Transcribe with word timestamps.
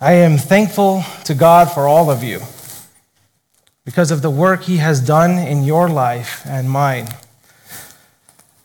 I 0.00 0.12
am 0.12 0.38
thankful 0.38 1.02
to 1.24 1.34
God 1.34 1.72
for 1.72 1.88
all 1.88 2.08
of 2.08 2.22
you 2.22 2.40
because 3.84 4.10
of 4.10 4.22
the 4.22 4.30
work 4.30 4.62
He 4.62 4.76
has 4.78 5.00
done 5.00 5.38
in 5.38 5.64
your 5.64 5.88
life 5.88 6.42
and 6.46 6.70
mine. 6.70 7.08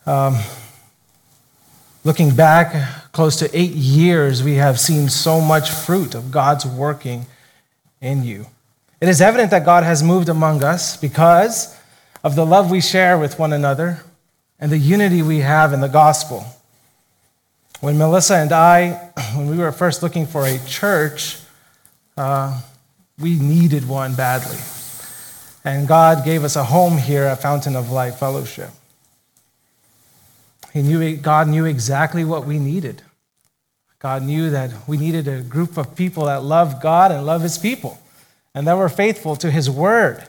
Um, 0.06 0.38
looking 2.04 2.34
back 2.34 3.12
close 3.12 3.36
to 3.36 3.50
eight 3.58 3.72
years, 3.72 4.42
we 4.42 4.54
have 4.54 4.78
seen 4.78 5.08
so 5.08 5.40
much 5.40 5.70
fruit 5.70 6.14
of 6.14 6.30
God's 6.30 6.64
working 6.64 7.26
in 8.00 8.22
you. 8.22 8.46
It 9.00 9.08
is 9.08 9.20
evident 9.20 9.50
that 9.50 9.64
God 9.64 9.84
has 9.84 10.02
moved 10.02 10.28
among 10.28 10.64
us 10.64 10.96
because 10.96 11.76
of 12.24 12.34
the 12.34 12.46
love 12.46 12.70
we 12.70 12.80
share 12.80 13.18
with 13.18 13.38
one 13.38 13.52
another 13.52 14.02
and 14.58 14.72
the 14.72 14.78
unity 14.78 15.22
we 15.22 15.38
have 15.38 15.72
in 15.72 15.80
the 15.80 15.88
gospel. 15.88 16.44
When 17.80 17.96
Melissa 17.96 18.36
and 18.36 18.52
I, 18.52 18.90
when 19.34 19.48
we 19.48 19.58
were 19.58 19.72
first 19.72 20.02
looking 20.02 20.26
for 20.26 20.46
a 20.46 20.58
church, 20.66 21.38
uh, 22.16 22.60
we 23.18 23.38
needed 23.38 23.88
one 23.88 24.14
badly. 24.14 24.58
And 25.68 25.86
God 25.86 26.24
gave 26.24 26.44
us 26.44 26.56
a 26.56 26.64
home 26.64 26.96
here 26.96 27.24
at 27.24 27.42
Fountain 27.42 27.76
of 27.76 27.90
Life 27.90 28.16
Fellowship. 28.16 28.70
He 30.72 30.80
knew, 30.80 31.14
God 31.18 31.46
knew 31.46 31.66
exactly 31.66 32.24
what 32.24 32.46
we 32.46 32.58
needed. 32.58 33.02
God 33.98 34.22
knew 34.22 34.48
that 34.48 34.70
we 34.88 34.96
needed 34.96 35.28
a 35.28 35.42
group 35.42 35.76
of 35.76 35.94
people 35.94 36.24
that 36.24 36.42
love 36.42 36.80
God 36.80 37.12
and 37.12 37.26
love 37.26 37.42
His 37.42 37.58
people 37.58 38.00
and 38.54 38.66
that 38.66 38.78
were 38.78 38.88
faithful 38.88 39.36
to 39.36 39.50
His 39.50 39.68
word. 39.68 40.26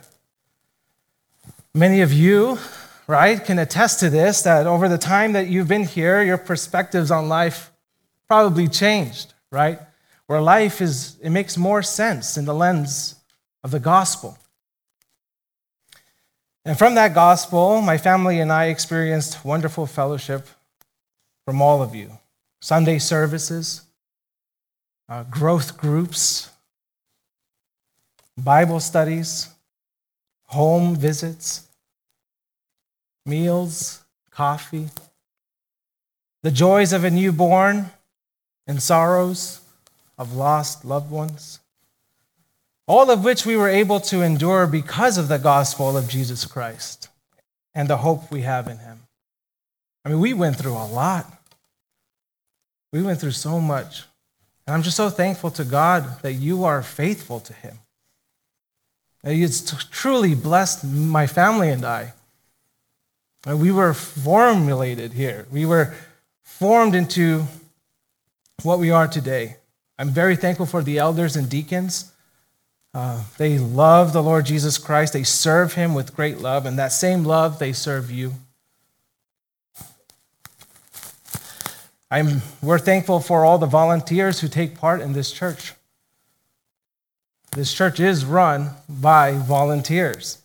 Many 1.74 2.02
of 2.02 2.12
you, 2.12 2.60
right, 3.08 3.42
can 3.42 3.60
attest 3.60 4.02
to 4.02 4.10
this 4.10 4.42
that 4.42 4.68
over 4.68 4.90
the 4.90 4.98
time 4.98 5.32
that 5.32 5.48
you've 5.48 5.70
been 5.70 5.86
here, 5.86 6.22
your 6.22 6.38
perspectives 6.38 7.12
on 7.12 7.30
life 7.30 7.72
probably 8.28 8.68
changed, 8.68 9.34
right? 9.52 9.80
Where 10.28 10.42
life 10.42 10.82
is, 10.82 11.16
it 11.22 11.30
makes 11.30 11.56
more 11.56 11.82
sense 11.82 12.36
in 12.36 12.44
the 12.44 12.54
lens 12.54 13.16
of 13.64 13.72
the 13.72 13.80
gospel. 13.80 14.38
And 16.66 16.78
from 16.78 16.96
that 16.96 17.14
gospel, 17.14 17.82
my 17.82 17.98
family 17.98 18.40
and 18.40 18.52
I 18.52 18.66
experienced 18.66 19.44
wonderful 19.46 19.86
fellowship 19.86 20.48
from 21.46 21.62
all 21.62 21.82
of 21.82 21.96
you. 21.96 22.20
Sunday 22.62 23.00
services, 23.00 23.82
uh, 25.08 25.24
growth 25.24 25.78
groups, 25.78 26.50
Bible 28.38 28.80
studies, 28.80 29.50
home 30.44 30.96
visits, 30.96 31.68
meals, 33.26 34.04
coffee, 34.30 34.90
the 36.44 36.52
joys 36.52 36.94
of 36.94 37.04
a 37.04 37.10
newborn 37.10 37.90
and 38.68 38.82
sorrows 38.82 39.62
of 40.18 40.34
lost 40.34 40.86
loved 40.86 41.12
ones 41.12 41.60
all 42.90 43.12
of 43.12 43.24
which 43.24 43.46
we 43.46 43.56
were 43.56 43.70
able 43.70 44.00
to 44.00 44.24
endure 44.24 44.66
because 44.66 45.20
of 45.20 45.28
the 45.28 45.38
gospel 45.38 45.96
of 45.96 46.10
Jesus 46.10 46.44
Christ 46.44 47.08
and 47.76 47.88
the 47.88 47.98
hope 47.98 48.32
we 48.32 48.42
have 48.42 48.68
in 48.68 48.80
him. 48.80 49.02
I 50.04 50.10
mean, 50.10 50.20
we 50.20 50.34
went 50.34 50.56
through 50.56 50.74
a 50.74 50.90
lot. 50.90 51.32
We 52.92 53.04
went 53.04 53.22
through 53.22 53.32
so 53.32 53.62
much. 53.62 54.06
And 54.66 54.74
I'm 54.74 54.82
just 54.82 54.98
so 54.98 55.12
thankful 55.12 55.52
to 55.52 55.64
God 55.64 56.24
that 56.24 56.34
you 56.34 56.64
are 56.64 56.82
faithful 56.82 57.40
to 57.42 57.54
him. 57.54 57.78
He's 59.24 59.62
truly 59.92 60.34
blessed 60.34 60.84
my 60.84 61.28
family 61.28 61.70
and 61.70 61.86
I. 61.86 62.14
We 63.46 63.72
were 63.72 63.94
formulated 63.94 65.14
here. 65.14 65.46
We 65.52 65.64
were 65.64 65.94
formed 66.42 66.96
into 66.96 67.44
what 68.64 68.80
we 68.80 68.90
are 68.90 69.08
today. 69.08 69.58
I'm 70.00 70.10
very 70.10 70.36
thankful 70.36 70.66
for 70.66 70.82
the 70.82 70.98
elders 70.98 71.36
and 71.36 71.48
deacons 71.48 72.14
uh, 72.94 73.24
they 73.38 73.60
love 73.60 74.14
the 74.14 74.24
Lord 74.24 74.46
Jesus 74.46 74.78
Christ. 74.78 75.14
They 75.14 75.24
serve 75.24 75.74
him 75.74 75.94
with 75.94 76.16
great 76.16 76.40
love, 76.40 76.66
and 76.66 76.78
that 76.80 76.92
same 76.92 77.24
love 77.24 77.60
they 77.60 77.74
serve 77.74 78.10
you. 78.10 78.34
I'm, 82.12 82.42
we're 82.62 82.80
thankful 82.80 83.20
for 83.20 83.46
all 83.46 83.60
the 83.60 83.68
volunteers 83.68 84.40
who 84.40 84.48
take 84.48 84.80
part 84.80 85.02
in 85.02 85.14
this 85.14 85.32
church. 85.32 85.74
This 87.52 87.74
church 87.74 88.00
is 88.00 88.26
run 88.26 88.72
by 88.88 89.34
volunteers. 89.34 90.40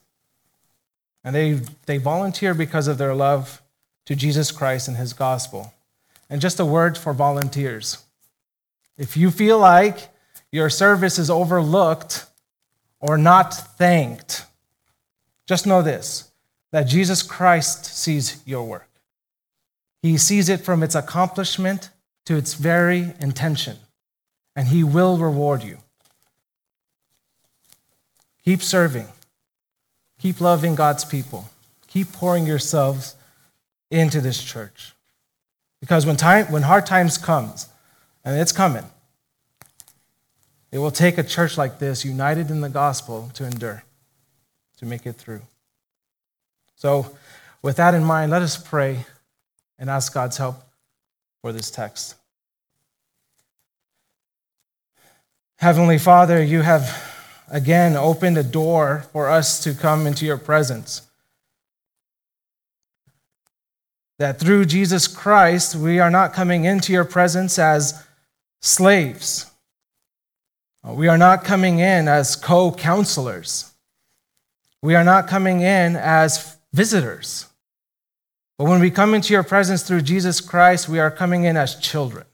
And 1.23 1.35
they, 1.35 1.61
they 1.87 1.97
volunteer 1.97 2.53
because 2.53 2.87
of 2.87 2.99
their 2.99 3.15
love 3.15 3.63
to 4.05 4.15
Jesus 4.15 4.51
Christ 4.51 4.89
and 4.89 4.99
his 4.99 5.15
gospel. 5.15 5.73
And 6.29 6.41
just 6.41 6.61
a 6.61 6.65
word 6.67 6.99
for 6.99 7.15
volunteers. 7.15 8.05
If 8.99 9.17
you 9.17 9.31
feel 9.31 9.59
like 9.59 10.09
your 10.53 10.69
service 10.69 11.19
is 11.19 11.31
overlooked, 11.31 12.27
or 13.05 13.19
not 13.19 13.53
thanked, 13.53 14.47
just 15.47 15.67
know 15.67 15.83
this 15.83 16.31
that 16.73 16.85
Jesus 16.85 17.23
Christ 17.23 17.85
sees 17.85 18.43
your 18.47 18.65
work. 18.65 18.89
He 20.03 20.17
sees 20.17 20.49
it 20.49 20.63
from 20.63 20.83
its 20.83 20.95
accomplishment 20.95 21.91
to 22.25 22.35
its 22.37 22.55
very 22.55 23.13
intention, 23.21 23.77
and 24.57 24.69
He 24.69 24.83
will 24.83 25.19
reward 25.19 25.63
you. 25.63 25.79
Keep 28.43 28.63
serving, 28.63 29.09
keep 30.19 30.41
loving 30.41 30.75
God's 30.75 31.05
people, 31.05 31.51
keep 31.87 32.11
pouring 32.11 32.47
yourselves 32.47 33.17
into 33.91 34.23
this 34.23 34.43
church. 34.43 34.95
Because 35.79 36.07
when, 36.07 36.17
time, 36.17 36.51
when 36.51 36.63
hard 36.63 36.87
times 36.87 37.19
comes, 37.19 37.69
and 38.25 38.41
it's 38.41 38.53
coming, 38.53 38.85
it 40.75 40.79
will 40.79 40.91
take 40.91 41.19
a 41.19 41.23
church 41.23 41.57
like 41.57 41.79
this, 41.79 42.05
united 42.05 42.51
in 42.51 42.61
the 42.61 42.69
gospel, 42.69 43.31
to 43.35 43.45
endure, 43.45 43.85
to 44.77 44.85
make 44.85 45.07
it 45.07 45.13
through. 45.13 45.41
So, 46.75 47.17
with 47.63 47.77
that 47.77 47.95
in 47.95 48.03
mind, 48.03 48.33
let 48.33 48.43
us 48.43 48.57
pray 48.57 49.07
and 49.79 49.89
ask 49.89 50.13
God's 50.13 50.37
help 50.37 50.57
for 51.41 51.53
this 51.53 51.71
text. 51.71 52.17
Heavenly 55.59 55.97
Father, 55.97 56.43
you 56.43 56.63
have 56.63 57.15
again 57.49 57.95
opened 57.95 58.37
a 58.37 58.43
door 58.43 59.07
for 59.13 59.31
us 59.31 59.63
to 59.63 59.75
come 59.75 60.09
into 60.09 60.27
your 60.27 60.39
presence. 60.39 61.03
That 64.19 64.41
through 64.41 64.65
Jesus 64.65 65.07
Christ, 65.07 65.77
we 65.77 66.01
are 66.01 66.11
not 66.11 66.33
coming 66.33 66.65
into 66.65 66.93
your 66.93 67.05
presence 67.05 67.61
as 67.61 68.05
slaves 68.61 69.53
we 70.93 71.09
are 71.09 71.17
not 71.17 71.45
coming 71.45 71.79
in 71.79 72.09
as 72.09 72.37
co 72.37 72.71
counselors. 72.71 73.73
We 74.83 74.95
are 74.95 75.05
not 75.05 75.29
coming 75.29 75.63
in 75.63 75.97
as 75.97 76.59
visitors. 76.75 77.47
But 78.59 78.67
when 78.67 78.81
we 78.81 78.91
come 78.91 79.15
into 79.15 79.33
your 79.33 79.43
presence 79.43 79.83
through 79.83 80.03
Jesus 80.03 80.41
Christ, 80.41 80.89
we 80.89 81.01
are 81.01 81.11
coming 81.11 81.45
in 81.45 81.57
as 81.57 81.77
children. 81.77 82.27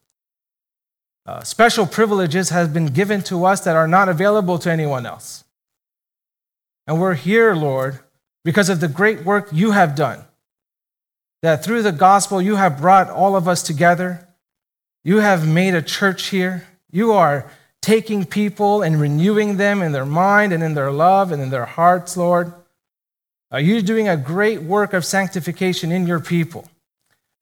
Uh, 1.25 1.43
special 1.43 1.87
privileges 1.87 2.49
have 2.49 2.75
been 2.75 2.87
given 2.87 3.23
to 3.23 3.45
us 3.45 3.61
that 3.61 3.77
are 3.77 3.87
not 3.87 4.09
available 4.09 4.59
to 4.59 4.71
anyone 4.71 5.07
else. 5.07 5.45
And 6.87 7.01
we're 7.01 7.15
here, 7.15 7.55
Lord, 7.55 8.01
because 8.45 8.69
of 8.69 8.81
the 8.81 8.89
great 8.89 9.25
work 9.25 9.49
you 9.53 9.71
have 9.71 9.95
done. 9.95 10.25
That 11.43 11.63
through 11.63 11.83
the 11.83 11.93
gospel, 11.93 12.43
you 12.43 12.57
have 12.57 12.81
brought 12.81 13.09
all 13.09 13.37
of 13.37 13.47
us 13.47 13.63
together. 13.63 14.29
You 15.05 15.19
have 15.19 15.47
made 15.47 15.75
a 15.75 15.83
church 15.83 16.31
here. 16.31 16.67
You 16.91 17.13
are 17.13 17.49
taking 17.83 18.25
people 18.25 18.83
and 18.83 19.01
renewing 19.01 19.57
them 19.57 19.83
in 19.83 19.93
their 19.93 20.07
mind 20.07 20.53
and 20.53 20.63
in 20.63 20.75
their 20.75 20.91
love 20.91 21.33
and 21.33 21.43
in 21.43 21.51
their 21.51 21.65
hearts, 21.65 22.17
Lord. 22.17 22.53
Are 23.51 23.61
you 23.61 23.83
doing 23.83 24.09
a 24.09 24.17
great 24.17 24.63
work 24.63 24.93
of 24.93 25.05
sanctification 25.05 25.91
in 25.91 26.07
your 26.07 26.21
people? 26.21 26.69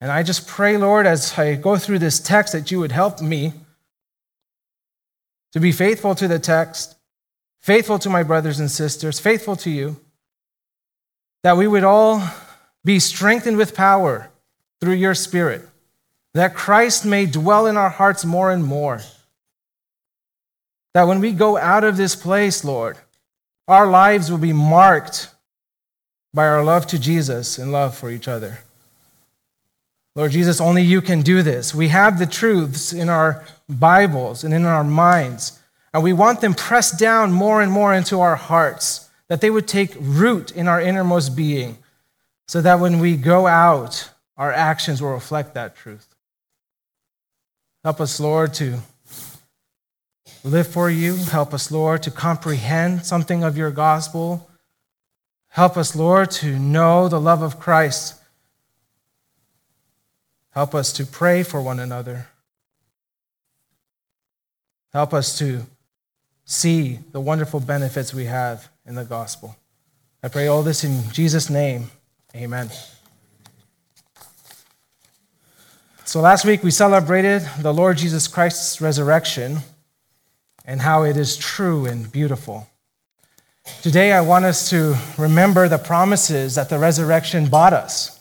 And 0.01 0.11
I 0.11 0.23
just 0.23 0.47
pray, 0.47 0.77
Lord, 0.77 1.05
as 1.05 1.37
I 1.37 1.55
go 1.55 1.77
through 1.77 1.99
this 1.99 2.19
text, 2.19 2.53
that 2.53 2.71
you 2.71 2.79
would 2.79 2.91
help 2.91 3.21
me 3.21 3.53
to 5.51 5.59
be 5.59 5.71
faithful 5.71 6.15
to 6.15 6.27
the 6.27 6.39
text, 6.39 6.95
faithful 7.61 7.99
to 7.99 8.09
my 8.09 8.23
brothers 8.23 8.59
and 8.59 8.71
sisters, 8.71 9.19
faithful 9.19 9.57
to 9.57 9.69
you, 9.69 9.97
that 11.43 11.57
we 11.57 11.67
would 11.67 11.83
all 11.83 12.23
be 12.85 12.99
strengthened 12.99 13.57
with 13.57 13.75
power 13.75 14.29
through 14.79 14.93
your 14.93 15.15
Spirit, 15.15 15.67
that 16.33 16.55
Christ 16.55 17.05
may 17.05 17.25
dwell 17.25 17.67
in 17.67 17.75
our 17.75 17.89
hearts 17.89 18.23
more 18.23 18.51
and 18.51 18.63
more 18.63 19.01
that 20.93 21.07
when 21.07 21.19
we 21.19 21.31
go 21.31 21.57
out 21.57 21.83
of 21.83 21.97
this 21.97 22.15
place, 22.15 22.63
Lord, 22.63 22.97
our 23.67 23.87
lives 23.87 24.31
will 24.31 24.39
be 24.39 24.53
marked 24.53 25.29
by 26.33 26.47
our 26.47 26.63
love 26.63 26.87
to 26.87 26.99
Jesus 26.99 27.57
and 27.57 27.71
love 27.71 27.95
for 27.95 28.09
each 28.09 28.27
other. 28.27 28.59
Lord 30.15 30.31
Jesus, 30.31 30.59
only 30.59 30.81
you 30.81 31.01
can 31.01 31.21
do 31.21 31.41
this. 31.43 31.73
We 31.73 31.89
have 31.89 32.19
the 32.19 32.25
truths 32.25 32.91
in 32.93 33.09
our 33.09 33.45
Bibles 33.69 34.43
and 34.43 34.53
in 34.53 34.65
our 34.65 34.83
minds, 34.83 35.59
and 35.93 36.03
we 36.03 36.13
want 36.13 36.41
them 36.41 36.53
pressed 36.53 36.99
down 36.99 37.31
more 37.31 37.61
and 37.61 37.71
more 37.71 37.93
into 37.93 38.19
our 38.19 38.35
hearts, 38.35 39.09
that 39.27 39.41
they 39.41 39.49
would 39.49 39.67
take 39.67 39.95
root 39.99 40.51
in 40.51 40.67
our 40.67 40.81
innermost 40.81 41.35
being, 41.35 41.77
so 42.47 42.61
that 42.61 42.79
when 42.79 42.99
we 42.99 43.15
go 43.15 43.45
out, 43.45 44.09
our 44.35 44.51
actions 44.51 45.01
will 45.01 45.11
reflect 45.11 45.53
that 45.53 45.75
truth. 45.75 46.07
Help 47.83 48.01
us, 48.01 48.19
Lord, 48.19 48.53
to 48.55 48.79
live 50.43 50.67
for 50.67 50.89
you. 50.89 51.15
Help 51.15 51.53
us, 51.53 51.71
Lord, 51.71 52.03
to 52.03 52.11
comprehend 52.11 53.05
something 53.05 53.43
of 53.43 53.57
your 53.57 53.71
gospel. 53.71 54.49
Help 55.49 55.77
us, 55.77 55.95
Lord, 55.95 56.31
to 56.31 56.57
know 56.59 57.07
the 57.07 57.19
love 57.19 57.41
of 57.41 57.59
Christ. 57.59 58.15
Help 60.51 60.73
us 60.75 60.91
to 60.93 61.05
pray 61.05 61.43
for 61.43 61.61
one 61.61 61.79
another. 61.79 62.27
Help 64.91 65.13
us 65.13 65.37
to 65.37 65.65
see 66.45 66.99
the 67.11 67.19
wonderful 67.19 67.59
benefits 67.59 68.13
we 68.13 68.25
have 68.25 68.69
in 68.85 68.95
the 68.95 69.05
gospel. 69.05 69.55
I 70.23 70.27
pray 70.27 70.47
all 70.47 70.63
this 70.63 70.83
in 70.83 71.09
Jesus' 71.11 71.49
name. 71.49 71.91
Amen. 72.35 72.69
So 76.05 76.21
last 76.21 76.43
week 76.43 76.63
we 76.63 76.71
celebrated 76.71 77.47
the 77.59 77.73
Lord 77.73 77.97
Jesus 77.97 78.27
Christ's 78.27 78.81
resurrection 78.81 79.59
and 80.69 80.79
how 80.79 81.01
it 81.01 81.17
is 81.17 81.35
true 81.35 81.87
and 81.87 82.11
beautiful. 82.11 82.67
Today, 83.81 84.11
I 84.11 84.21
want 84.21 84.45
us 84.45 84.69
to 84.69 84.95
remember 85.17 85.67
the 85.67 85.79
promises 85.79 86.53
that 86.55 86.69
the 86.69 86.77
resurrection 86.77 87.47
bought 87.47 87.73
us. 87.73 88.19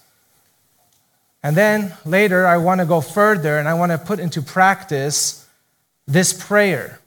And 1.43 1.55
then 1.55 1.93
later, 2.07 2.47
I 2.47 2.57
want 2.57 2.81
to 2.81 2.87
go 2.87 3.03
further 3.03 3.59
and 3.59 3.69
I 3.69 3.75
want 3.75 3.93
to 3.93 3.99
put 3.99 4.19
into 4.19 4.41
practice 4.41 5.47
this 6.07 6.33
prayer 6.33 7.01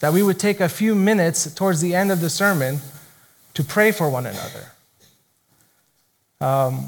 that 0.00 0.14
we 0.14 0.22
would 0.22 0.38
take 0.38 0.60
a 0.60 0.68
few 0.68 0.94
minutes 0.94 1.54
towards 1.54 1.82
the 1.82 1.94
end 1.94 2.10
of 2.10 2.22
the 2.22 2.30
sermon 2.30 2.78
to 3.52 3.62
pray 3.62 3.92
for 3.92 4.08
one 4.08 4.24
another. 4.24 4.72
Um, 6.40 6.86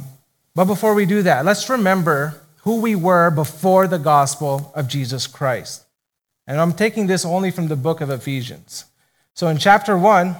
but 0.54 0.64
before 0.64 0.94
we 0.94 1.04
do 1.04 1.20
that, 1.24 1.44
let's 1.44 1.68
remember 1.68 2.40
who 2.62 2.80
we 2.80 2.94
were 2.94 3.30
before 3.30 3.86
the 3.86 3.98
gospel 3.98 4.72
of 4.74 4.88
Jesus 4.88 5.26
Christ. 5.26 5.84
And 6.48 6.58
I'm 6.58 6.72
taking 6.72 7.06
this 7.06 7.26
only 7.26 7.50
from 7.50 7.68
the 7.68 7.76
book 7.76 8.00
of 8.00 8.08
Ephesians. 8.08 8.86
So 9.34 9.48
in 9.48 9.58
chapter 9.58 9.98
1 9.98 10.34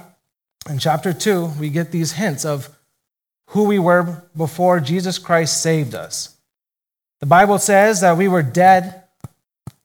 and 0.67 0.81
chapter 0.81 1.13
2, 1.13 1.53
we 1.59 1.69
get 1.69 1.91
these 1.91 2.13
hints 2.13 2.43
of 2.43 2.75
who 3.49 3.65
we 3.65 3.77
were 3.77 4.23
before 4.35 4.79
Jesus 4.79 5.19
Christ 5.19 5.61
saved 5.61 5.93
us. 5.93 6.35
The 7.19 7.27
Bible 7.27 7.59
says 7.59 8.01
that 8.01 8.17
we 8.17 8.27
were 8.27 8.41
dead 8.41 9.03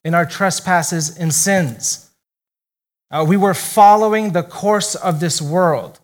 in 0.02 0.14
our 0.14 0.24
trespasses 0.24 1.14
and 1.18 1.32
sins. 1.32 2.10
Uh, 3.10 3.26
we 3.28 3.36
were 3.36 3.54
following 3.54 4.32
the 4.32 4.42
course 4.42 4.94
of 4.94 5.20
this 5.20 5.42
world, 5.42 6.00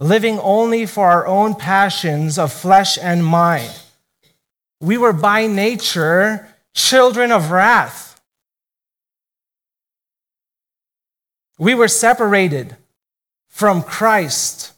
living 0.00 0.40
only 0.40 0.86
for 0.86 1.06
our 1.06 1.26
own 1.26 1.54
passions 1.54 2.36
of 2.36 2.52
flesh 2.52 2.98
and 3.00 3.24
mind. 3.24 3.72
We 4.80 4.98
were 4.98 5.12
by 5.12 5.46
nature 5.46 6.48
children 6.74 7.30
of 7.30 7.52
wrath 7.52 8.06
We 11.58 11.74
were 11.74 11.88
separated 11.88 12.76
from 13.48 13.82
Christ, 13.82 14.72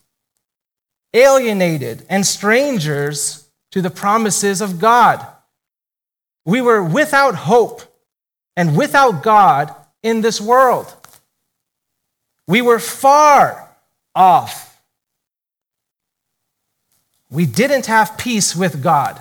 alienated, 1.13 2.07
and 2.09 2.25
strangers 2.25 3.49
to 3.73 3.83
the 3.83 3.91
promises 3.91 4.61
of 4.61 4.79
God. 4.79 5.27
We 6.45 6.61
were 6.61 6.83
without 6.83 7.35
hope 7.35 7.83
and 8.57 8.77
without 8.77 9.23
God 9.23 9.75
in 10.03 10.21
this 10.21 10.41
world. 10.41 10.95
We 12.47 12.63
were 12.63 12.79
far 12.79 13.69
off. 14.15 14.81
We 17.31 17.45
didn't 17.45 17.87
have 17.87 18.17
peace 18.17 18.57
with 18.57 18.83
God. 18.83 19.21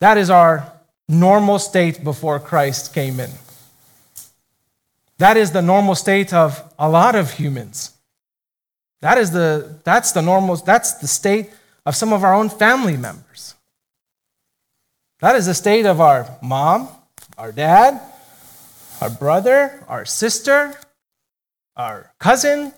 That 0.00 0.18
is 0.18 0.28
our 0.28 0.72
normal 1.08 1.58
state 1.58 2.02
before 2.02 2.40
Christ 2.40 2.92
came 2.92 3.20
in. 3.20 3.30
That 5.18 5.36
is 5.36 5.52
the 5.52 5.62
normal 5.62 5.94
state 5.94 6.32
of 6.32 6.72
a 6.78 6.88
lot 6.88 7.14
of 7.14 7.32
humans. 7.32 7.92
That 9.00 9.18
is 9.18 9.30
the, 9.30 9.80
that's 9.84 10.12
the 10.12 10.22
normal, 10.22 10.56
that's 10.56 10.94
the 10.94 11.06
state 11.06 11.50
of 11.86 11.94
some 11.94 12.12
of 12.12 12.24
our 12.24 12.34
own 12.34 12.48
family 12.48 12.96
members. 12.96 13.54
That 15.20 15.36
is 15.36 15.46
the 15.46 15.54
state 15.54 15.86
of 15.86 16.00
our 16.00 16.28
mom, 16.42 16.88
our 17.38 17.52
dad, 17.52 18.00
our 19.00 19.10
brother, 19.10 19.84
our 19.88 20.04
sister, 20.04 20.74
our 21.76 22.12
cousin, 22.18 22.72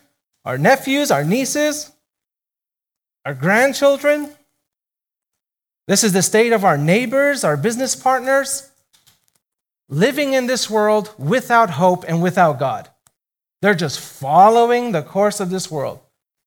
our 0.45 0.59
nephews, 0.59 1.11
our 1.11 1.25
nieces, 1.25 1.93
our 3.25 3.35
grandchildren. 3.35 4.31
This 5.87 6.05
is 6.05 6.13
the 6.13 6.23
state 6.23 6.53
of 6.53 6.65
our 6.65 6.77
neighbors, 6.77 7.45
our 7.45 7.57
business 7.57 7.95
partners, 7.95 8.71
living 9.89 10.35
in 10.35 10.47
this 10.47 10.69
world 10.69 11.15
without 11.19 11.71
hope 11.71 12.05
and 12.07 12.23
without 12.23 12.59
God. 12.59 12.89
They're 13.63 13.75
just 13.75 14.01
following 14.01 14.93
the 14.93 15.03
course 15.03 15.41
of 15.41 15.51
this 15.51 15.71
world. 15.71 16.01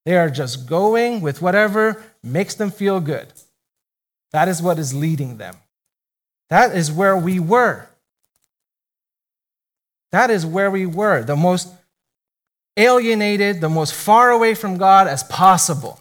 They 0.05 0.17
are 0.17 0.29
just 0.29 0.67
going 0.67 1.21
with 1.21 1.41
whatever 1.41 2.03
makes 2.23 2.55
them 2.55 2.71
feel 2.71 2.99
good. 2.99 3.27
That 4.31 4.47
is 4.47 4.61
what 4.61 4.79
is 4.79 4.93
leading 4.93 5.37
them. 5.37 5.55
That 6.49 6.75
is 6.75 6.91
where 6.91 7.17
we 7.17 7.39
were. 7.39 7.87
That 10.11 10.31
is 10.31 10.45
where 10.45 10.71
we 10.71 10.85
were, 10.85 11.23
the 11.23 11.35
most 11.35 11.71
alienated, 12.75 13.61
the 13.61 13.69
most 13.69 13.93
far 13.93 14.31
away 14.31 14.55
from 14.55 14.77
God 14.77 15.07
as 15.07 15.23
possible. 15.23 15.99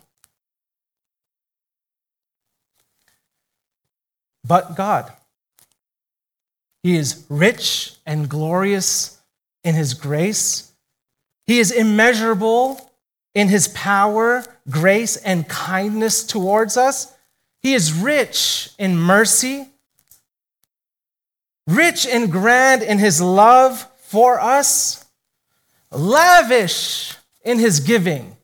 But 4.45 4.77
God, 4.77 5.13
he 6.83 6.97
is 6.97 7.25
rich 7.29 7.95
and 8.07 8.29
glorious 8.29 9.21
in 9.65 9.75
his 9.75 9.95
grace. 9.95 10.73
He 11.47 11.59
is 11.59 11.71
immeasurable 11.71 12.91
in 13.35 13.49
his 13.49 13.69
power, 13.69 14.45
grace, 14.69 15.17
and 15.17 15.49
kindness 15.49 16.25
towards 16.25 16.77
us. 16.77 17.13
He 17.61 17.75
is 17.75 17.93
rich 17.93 18.71
in 18.79 18.97
mercy, 18.97 19.69
rich 21.67 22.07
and 22.07 22.31
grand 22.31 22.83
in 22.83 22.99
his 22.99 23.21
love 23.21 23.87
for 23.99 24.41
us, 24.41 25.05
lavish 25.91 27.15
in 27.45 27.59
his 27.59 27.81
giving. 27.81 28.37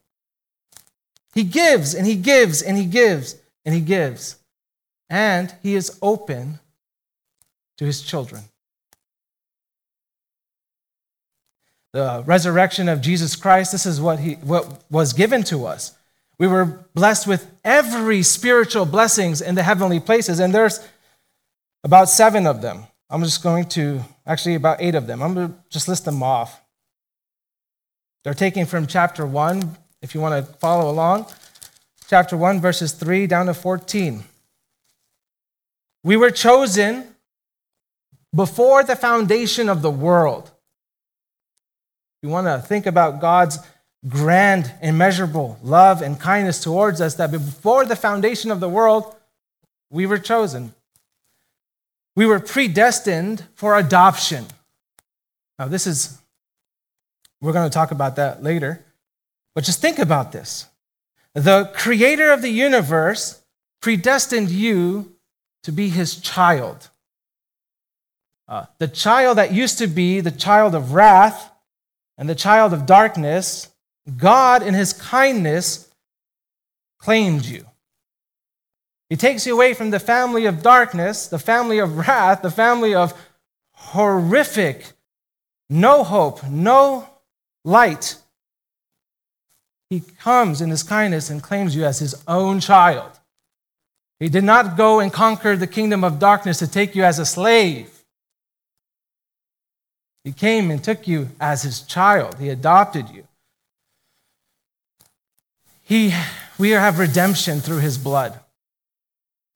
He 1.35 1.45
gives 1.45 1.95
and 1.95 2.07
he 2.07 2.17
gives 2.17 2.63
and 2.63 2.77
he 2.77 2.87
gives 2.87 3.37
and 3.65 3.75
he 3.75 3.81
gives. 3.81 4.37
And 5.11 5.55
he 5.63 5.75
is 5.75 5.99
open 6.01 6.59
to 7.79 7.85
his 7.85 8.03
children. 8.03 8.43
The 11.93 12.25
resurrection 12.27 12.89
of 12.89 13.01
Jesus 13.01 13.37
Christ, 13.37 13.73
this 13.73 13.87
is 13.87 14.01
what, 14.01 14.19
he, 14.19 14.35
what 14.35 14.83
was 14.91 15.13
given 15.13 15.45
to 15.45 15.67
us. 15.67 15.97
We 16.39 16.49
were 16.49 16.87
blessed 16.95 17.27
with 17.27 17.49
every 17.63 18.23
spiritual 18.23 18.85
blessings 18.85 19.41
in 19.41 19.55
the 19.55 19.63
heavenly 19.63 20.01
places, 20.01 20.41
and 20.41 20.53
there's 20.53 20.87
about 21.85 22.09
seven 22.09 22.47
of 22.47 22.63
them. 22.63 22.85
I'm 23.09 23.23
just 23.23 23.43
going 23.43 23.67
to, 23.71 24.01
actually, 24.27 24.57
about 24.57 24.79
eight 24.81 24.97
of 24.97 25.07
them. 25.07 25.23
I'm 25.23 25.35
going 25.35 25.49
to 25.49 25.55
just 25.71 25.87
list 25.87 26.05
them 26.05 26.23
off. 26.23 26.61
They're 28.25 28.35
taken 28.35 28.67
from 28.67 28.87
chapter 28.89 29.25
1, 29.25 29.77
if 30.03 30.15
you 30.15 30.21
want 30.21 30.45
to 30.45 30.53
follow 30.55 30.91
along. 30.91 31.27
Chapter 32.09 32.37
1, 32.37 32.61
verses 32.61 32.93
3 32.93 33.29
down 33.29 33.47
to 33.47 33.55
14. 33.55 34.25
We 36.03 36.17
were 36.17 36.31
chosen 36.31 37.14
before 38.35 38.83
the 38.83 38.97
foundation 38.97 39.69
of 39.69 39.83
the 39.83 39.91
world. 39.91 40.51
We 42.23 42.29
want 42.29 42.47
to 42.47 42.59
think 42.67 42.87
about 42.87 43.21
God's 43.21 43.59
grand, 44.09 44.73
immeasurable 44.83 45.59
love 45.63 46.03
and 46.03 46.19
kindness 46.19 46.61
towards 46.61 47.01
us, 47.01 47.15
that 47.15 47.31
before 47.31 47.85
the 47.85 47.97
foundation 47.97 48.51
of 48.51 48.61
the 48.61 48.69
world, 48.69 49.15
we 49.91 50.07
were 50.07 50.19
chosen. 50.19 50.75
We 52.17 52.27
were 52.27 52.41
predestined 52.41 53.45
for 53.55 53.77
adoption. 53.77 54.47
Now, 55.59 55.69
this 55.69 55.87
is, 55.87 56.19
we're 57.41 57.53
going 57.53 57.69
to 57.69 57.75
talk 57.75 57.91
about 57.91 58.17
that 58.17 58.43
later, 58.43 58.85
but 59.55 59.65
just 59.65 59.81
think 59.81 59.99
about 59.99 60.33
this. 60.33 60.67
The 61.35 61.71
creator 61.75 62.31
of 62.31 62.43
the 62.43 62.51
universe 62.51 63.43
predestined 63.81 64.51
you 64.51 65.15
to 65.63 65.73
be 65.73 65.89
his 65.89 66.17
child. 66.17 66.91
Uh, 68.47 68.67
the 68.79 68.89
child 68.89 69.39
that 69.39 69.53
used 69.53 69.79
to 69.79 69.87
be 69.87 70.21
the 70.21 70.31
child 70.31 70.75
of 70.75 70.93
wrath 70.93 71.51
and 72.19 72.29
the 72.29 72.35
child 72.35 72.73
of 72.73 72.87
darkness, 72.87 73.69
God, 74.17 74.63
in 74.63 74.75
his 74.75 74.93
kindness, 74.93 75.89
claimed 76.99 77.45
you. 77.45 77.65
He 79.09 79.17
takes 79.17 79.47
you 79.47 79.55
away 79.55 79.75
from 79.75 79.91
the 79.91 80.01
family 80.01 80.47
of 80.47 80.63
darkness, 80.63 81.27
the 81.27 81.39
family 81.39 81.79
of 81.79 82.07
wrath, 82.07 82.43
the 82.43 82.51
family 82.51 82.95
of 82.95 83.15
horrific, 83.73 84.93
no 85.71 86.05
hope, 86.05 86.45
no 86.45 87.09
light. 87.65 88.17
He 89.91 90.01
comes 90.01 90.61
in 90.61 90.71
his 90.71 90.83
kindness 90.83 91.31
and 91.31 91.43
claims 91.43 91.77
you 91.77 91.85
as 91.85 91.99
his 91.99 92.23
own 92.27 92.61
child. 92.61 93.11
He 94.19 94.29
did 94.29 94.45
not 94.45 94.77
go 94.77 95.01
and 95.01 95.13
conquer 95.13 95.57
the 95.57 95.67
kingdom 95.67 96.03
of 96.03 96.19
darkness 96.19 96.59
to 96.59 96.67
take 96.67 96.95
you 96.95 97.05
as 97.05 97.19
a 97.19 97.27
slave. 97.27 97.94
He 100.25 100.33
came 100.33 100.71
and 100.71 100.83
took 100.83 101.07
you 101.07 101.29
as 101.39 101.63
his 101.63 101.83
child. 101.83 102.39
He 102.39 102.49
adopted 102.49 103.11
you. 103.11 103.29
He, 105.83 106.15
we 106.59 106.71
have 106.71 106.99
redemption 106.99 107.61
through 107.61 107.81
his 107.81 107.99
blood. 107.99 108.41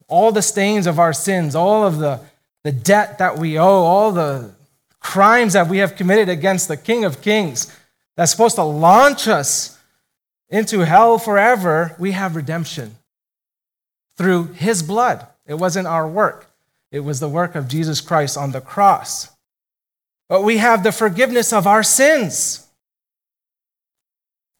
All 0.07 0.31
the 0.31 0.43
stains 0.43 0.85
of 0.85 0.99
our 0.99 1.11
sins, 1.11 1.55
all 1.55 1.85
of 1.85 1.97
the, 1.97 2.21
the 2.63 2.71
debt 2.71 3.17
that 3.17 3.39
we 3.39 3.57
owe, 3.57 3.63
all 3.63 4.11
the 4.11 4.51
crimes 4.99 5.53
that 5.53 5.67
we 5.67 5.79
have 5.79 5.95
committed 5.95 6.29
against 6.29 6.67
the 6.67 6.77
King 6.77 7.03
of 7.03 7.21
Kings 7.21 7.75
that's 8.15 8.31
supposed 8.31 8.55
to 8.55 8.63
launch 8.63 9.27
us 9.27 9.79
into 10.49 10.81
hell 10.81 11.17
forever, 11.17 11.95
we 11.97 12.11
have 12.11 12.35
redemption 12.35 12.95
through 14.17 14.45
his 14.53 14.83
blood. 14.83 15.25
It 15.47 15.55
wasn't 15.55 15.87
our 15.87 16.07
work, 16.07 16.51
it 16.91 16.99
was 16.99 17.19
the 17.19 17.29
work 17.29 17.55
of 17.55 17.67
Jesus 17.67 18.01
Christ 18.01 18.37
on 18.37 18.51
the 18.51 18.61
cross. 18.61 19.29
But 20.29 20.43
we 20.43 20.57
have 20.57 20.83
the 20.83 20.91
forgiveness 20.91 21.51
of 21.51 21.65
our 21.65 21.81
sins. 21.81 22.67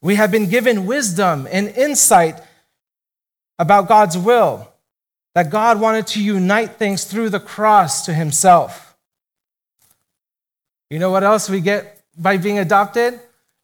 We 0.01 0.15
have 0.15 0.31
been 0.31 0.49
given 0.49 0.87
wisdom 0.87 1.47
and 1.49 1.69
insight 1.69 2.41
about 3.59 3.87
God's 3.87 4.17
will, 4.17 4.67
that 5.35 5.51
God 5.51 5.79
wanted 5.79 6.07
to 6.07 6.23
unite 6.23 6.77
things 6.77 7.03
through 7.03 7.29
the 7.29 7.39
cross 7.39 8.05
to 8.05 8.13
himself. 8.13 8.97
You 10.89 10.97
know 10.97 11.11
what 11.11 11.23
else 11.23 11.49
we 11.49 11.61
get 11.61 12.01
by 12.17 12.37
being 12.37 12.57
adopted? 12.57 13.19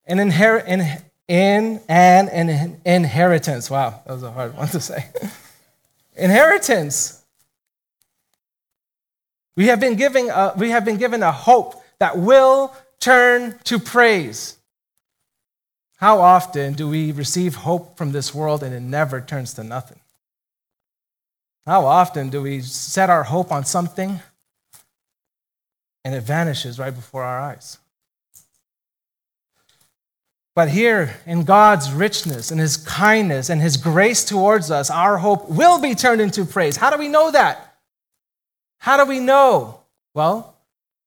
An 0.05 0.19
inherit 0.19 0.67
in, 0.67 0.81
in 1.27 1.81
and 1.89 2.29
an 2.29 2.81
inheritance. 2.85 3.71
Wow, 3.71 4.01
that 4.05 4.13
was 4.13 4.21
a 4.21 4.31
hard 4.31 4.55
one 4.55 4.67
to 4.67 4.79
say. 4.79 5.05
inheritance. 6.15 7.23
We 9.55 9.67
have 9.67 9.79
been 9.79 9.95
given 9.95 10.29
a, 10.29 10.53
we 10.55 10.69
have 10.69 10.85
been 10.85 10.97
given 10.97 11.23
a 11.23 11.31
hope 11.31 11.81
that 11.99 12.17
will 12.17 12.75
turn 12.99 13.57
to 13.65 13.79
praise. 13.79 14.57
How 15.97 16.19
often 16.19 16.73
do 16.73 16.89
we 16.89 17.11
receive 17.11 17.55
hope 17.55 17.97
from 17.97 18.11
this 18.11 18.33
world 18.33 18.63
and 18.63 18.73
it 18.73 18.81
never 18.81 19.21
turns 19.21 19.53
to 19.53 19.63
nothing? 19.63 19.99
How 21.65 21.85
often 21.85 22.29
do 22.29 22.41
we 22.41 22.61
set 22.61 23.09
our 23.09 23.23
hope 23.23 23.51
on 23.51 23.65
something 23.65 24.19
and 26.03 26.13
it 26.13 26.21
vanishes 26.21 26.77
right 26.77 26.93
before 26.93 27.23
our 27.23 27.39
eyes? 27.39 27.79
But 30.55 30.69
here, 30.69 31.17
in 31.25 31.43
God's 31.43 31.91
richness 31.91 32.49
and 32.49 32.61
His 32.61 32.77
kindness 32.77 33.49
and 33.49 33.61
His 33.61 33.75
grace 33.75 34.23
towards 34.23 34.71
us, 34.71 34.89
our 34.89 35.17
hope 35.17 35.49
will 35.49 35.81
be 35.81 35.95
turned 35.95 36.21
into 36.21 36.45
praise. 36.45 36.77
How 36.77 36.89
do 36.89 36.97
we 36.97 37.09
know 37.09 37.29
that? 37.31 37.75
How 38.77 38.95
do 38.95 39.09
we 39.09 39.19
know? 39.19 39.81
Well, 40.13 40.54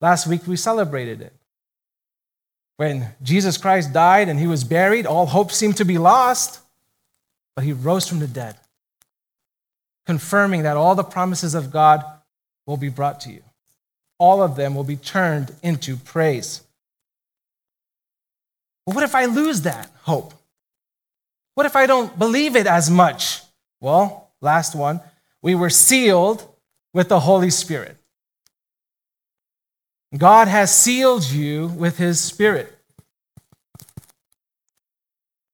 Last 0.01 0.27
week 0.27 0.47
we 0.47 0.57
celebrated 0.57 1.21
it. 1.21 1.33
When 2.77 3.09
Jesus 3.23 3.59
Christ 3.59 3.93
died 3.93 4.29
and 4.29 4.39
he 4.39 4.47
was 4.47 4.63
buried, 4.63 5.05
all 5.05 5.27
hope 5.27 5.51
seemed 5.51 5.77
to 5.79 5.85
be 5.85 5.99
lost, 5.99 6.61
but 7.57 7.65
he 7.65 7.73
rose 7.73 8.07
from 8.09 8.21
the 8.21 8.29
dead, 8.29 8.57
confirming 10.07 10.63
that 10.63 10.77
all 10.77 10.95
the 10.95 11.03
promises 11.03 11.55
of 11.55 11.73
God 11.73 12.05
will 12.67 12.77
be 12.77 12.89
brought 12.89 13.21
to 13.21 13.31
you. 13.31 13.43
All 14.19 14.43
of 14.43 14.55
them 14.55 14.75
will 14.75 14.85
be 14.85 14.97
turned 14.97 15.53
into 15.63 15.97
praise. 15.97 16.63
But 18.87 18.95
what 18.95 19.05
if 19.05 19.15
I 19.15 19.27
lose 19.27 19.63
that 19.63 19.91
hope? 20.03 20.33
What 21.55 21.67
if 21.67 21.75
I 21.75 21.87
don't 21.87 22.17
believe 22.17 22.55
it 22.55 22.67
as 22.67 22.89
much? 22.89 23.43
Well, 23.81 24.31
last 24.41 24.75
one, 24.75 25.01
we 25.43 25.55
were 25.55 25.71
sealed 25.71 26.49
with 26.95 27.09
the 27.09 27.21
Holy 27.21 27.51
Spirit. 27.51 27.98
God 30.17 30.49
has 30.49 30.75
sealed 30.75 31.31
you 31.31 31.67
with 31.69 31.99
his 31.99 32.19
Spirit. 32.21 32.75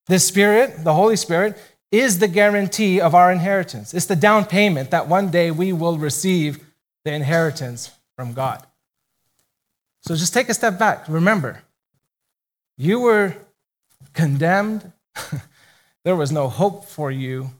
This 0.06 0.26
Spirit, 0.26 0.84
the 0.84 0.94
Holy 0.94 1.16
Spirit, 1.16 1.58
is 1.90 2.18
the 2.18 2.28
guarantee 2.28 3.00
of 3.00 3.14
our 3.14 3.32
inheritance. 3.32 3.94
It's 3.94 4.06
the 4.06 4.16
down 4.16 4.44
payment 4.44 4.90
that 4.90 5.08
one 5.08 5.30
day 5.30 5.50
we 5.50 5.72
will 5.72 5.98
receive 5.98 6.64
the 7.04 7.12
inheritance 7.12 7.90
from 8.16 8.32
God. 8.32 8.64
So 10.02 10.14
just 10.14 10.34
take 10.34 10.48
a 10.48 10.54
step 10.54 10.78
back. 10.78 11.08
Remember, 11.08 11.62
you 12.76 13.00
were 13.00 13.34
condemned, 14.12 14.92
there 16.04 16.16
was 16.16 16.30
no 16.30 16.48
hope 16.48 16.84
for 16.84 17.10
you. 17.10 17.50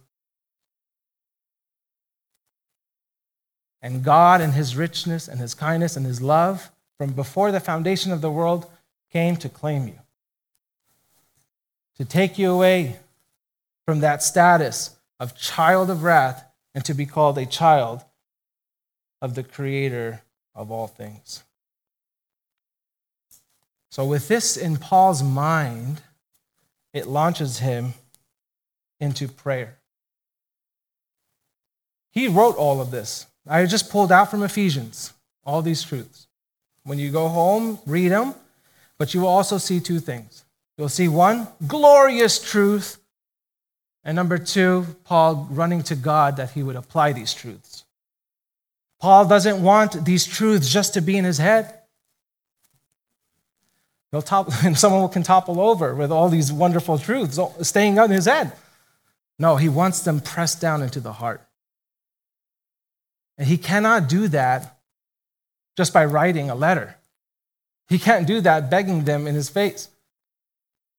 And 3.80 4.02
God, 4.02 4.40
in 4.40 4.52
His 4.52 4.76
richness 4.76 5.28
and 5.28 5.40
His 5.40 5.54
kindness 5.54 5.96
and 5.96 6.06
His 6.06 6.20
love, 6.20 6.70
from 6.98 7.12
before 7.12 7.52
the 7.52 7.60
foundation 7.60 8.12
of 8.12 8.20
the 8.20 8.30
world 8.30 8.70
came 9.12 9.36
to 9.36 9.48
claim 9.48 9.86
you, 9.86 9.98
to 11.96 12.04
take 12.04 12.38
you 12.38 12.50
away 12.50 12.98
from 13.86 14.00
that 14.00 14.22
status 14.22 14.96
of 15.20 15.36
child 15.36 15.90
of 15.90 16.02
wrath 16.02 16.44
and 16.74 16.84
to 16.84 16.94
be 16.94 17.06
called 17.06 17.38
a 17.38 17.46
child 17.46 18.02
of 19.22 19.34
the 19.34 19.42
creator 19.42 20.22
of 20.54 20.70
all 20.70 20.86
things. 20.86 21.42
So, 23.90 24.04
with 24.04 24.26
this 24.26 24.56
in 24.56 24.76
Paul's 24.76 25.22
mind, 25.22 26.02
it 26.92 27.06
launches 27.06 27.58
him 27.58 27.94
into 28.98 29.28
prayer. 29.28 29.78
He 32.10 32.28
wrote 32.28 32.56
all 32.56 32.80
of 32.80 32.90
this. 32.90 33.26
I 33.46 33.66
just 33.66 33.90
pulled 33.90 34.10
out 34.10 34.30
from 34.30 34.42
Ephesians 34.42 35.12
all 35.44 35.62
these 35.62 35.82
truths. 35.82 36.26
When 36.85 36.99
you 36.99 37.11
go 37.11 37.29
home, 37.29 37.79
read 37.87 38.09
them, 38.09 38.35
but 38.99 39.14
you 39.14 39.21
will 39.21 39.29
also 39.29 39.59
see 39.59 39.81
two 39.81 40.00
things. 40.00 40.45
You'll 40.76 40.88
see 40.88 41.09
one, 41.09 41.49
glorious 41.67 42.43
truth, 42.43 42.99
and 44.05 44.17
number 44.17 44.37
two, 44.37 44.87
Paul 45.05 45.49
running 45.50 45.83
to 45.85 45.97
God 45.97 46.37
that 46.37 46.50
he 46.50 46.62
would 46.62 46.76
apply 46.76 47.12
these 47.12 47.33
truths. 47.33 47.85
Paul 49.00 49.26
doesn't 49.26 49.62
want 49.62 50.05
these 50.05 50.26
truths 50.26 50.69
just 50.69 50.95
to 50.95 51.00
be 51.00 51.17
in 51.17 51.25
his 51.25 51.38
head. 51.38 51.75
He'll 54.11 54.23
top, 54.23 54.49
and 54.64 54.79
someone 54.79 55.09
can 55.09 55.23
topple 55.23 55.61
over 55.61 55.95
with 55.95 56.12
all 56.12 56.29
these 56.29 56.53
wonderful 56.53 56.99
truths 56.99 57.38
staying 57.62 57.97
in 57.97 58.11
his 58.11 58.26
head. 58.26 58.53
No, 59.38 59.57
he 59.57 59.69
wants 59.69 60.00
them 60.00 60.21
pressed 60.21 60.61
down 60.61 60.83
into 60.83 61.00
the 61.00 61.14
heart. 61.14 61.41
And 63.37 63.49
he 63.49 63.59
cannot 63.59 64.09
do 64.09 64.29
that 64.29 64.74
just 65.76 65.93
by 65.93 66.04
writing 66.04 66.50
a 66.50 66.54
letter. 66.54 66.97
He 67.88 67.99
can't 67.99 68.26
do 68.26 68.40
that 68.40 68.71
begging 68.71 69.04
them 69.04 69.26
in 69.26 69.35
his 69.35 69.49
face. 69.49 69.88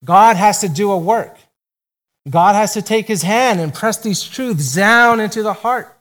God 0.03 0.37
has 0.37 0.61
to 0.61 0.69
do 0.69 0.91
a 0.91 0.97
work. 0.97 1.37
God 2.29 2.55
has 2.55 2.73
to 2.73 2.81
take 2.81 3.07
his 3.07 3.21
hand 3.21 3.59
and 3.59 3.73
press 3.73 3.97
these 3.97 4.23
truths 4.23 4.75
down 4.75 5.19
into 5.19 5.43
the 5.43 5.53
heart. 5.53 5.95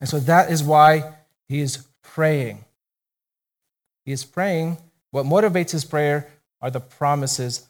And 0.00 0.08
so 0.08 0.18
that 0.20 0.50
is 0.50 0.62
why 0.62 1.14
he 1.48 1.60
is 1.60 1.86
praying. 2.02 2.64
He 4.04 4.12
is 4.12 4.24
praying. 4.24 4.78
What 5.10 5.26
motivates 5.26 5.70
his 5.70 5.84
prayer 5.84 6.28
are 6.60 6.70
the 6.70 6.80
promises 6.80 7.68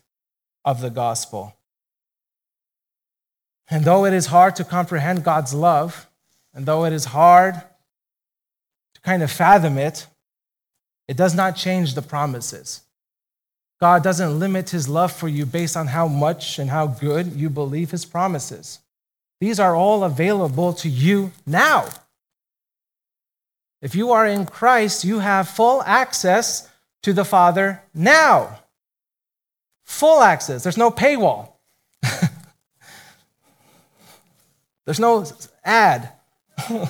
of 0.65 0.81
the 0.81 0.91
gospel. 0.91 1.57
And 3.69 3.85
though 3.85 4.05
it 4.05 4.13
is 4.13 4.27
hard 4.27 4.57
to 4.57 4.65
comprehend 4.65 5.25
God's 5.25 5.55
love, 5.55 6.09
and 6.55 6.67
though 6.67 6.85
it 6.85 6.93
is 6.93 7.07
hard 7.07 7.63
kind 9.03 9.23
of 9.23 9.31
fathom 9.31 9.79
it, 9.79 10.07
it 11.09 11.17
does 11.17 11.35
not 11.35 11.57
change 11.57 11.95
the 11.95 12.03
promises. 12.03 12.83
God 13.81 14.05
doesn't 14.05 14.39
limit 14.39 14.71
his 14.71 14.89
love 14.89 15.13
for 15.13 15.29
you 15.29 15.45
based 15.45 15.77
on 15.77 15.89
how 15.89 16.07
much 16.07 16.59
and 16.59 16.71
how 16.71 16.87
good 16.87 17.33
you 17.33 17.51
believe 17.51 17.91
his 17.91 18.05
promises. 18.05 18.79
These 19.41 19.59
are 19.59 19.75
all 19.75 20.05
available 20.05 20.73
to 20.75 20.89
you 20.89 21.33
now. 21.45 21.89
If 23.81 23.97
you 23.97 24.13
are 24.13 24.25
in 24.25 24.47
Christ, 24.47 25.05
you 25.05 25.19
have 25.19 25.49
full 25.49 25.83
access 25.83 26.69
to 27.03 27.13
the 27.13 27.25
Father 27.25 27.83
now. 27.93 28.61
Full 29.85 30.23
access. 30.23 30.63
There's 30.63 30.79
no 30.79 30.93
paywall. 30.93 31.55
There's 34.85 35.01
no 35.01 35.27
ad. 35.65 36.13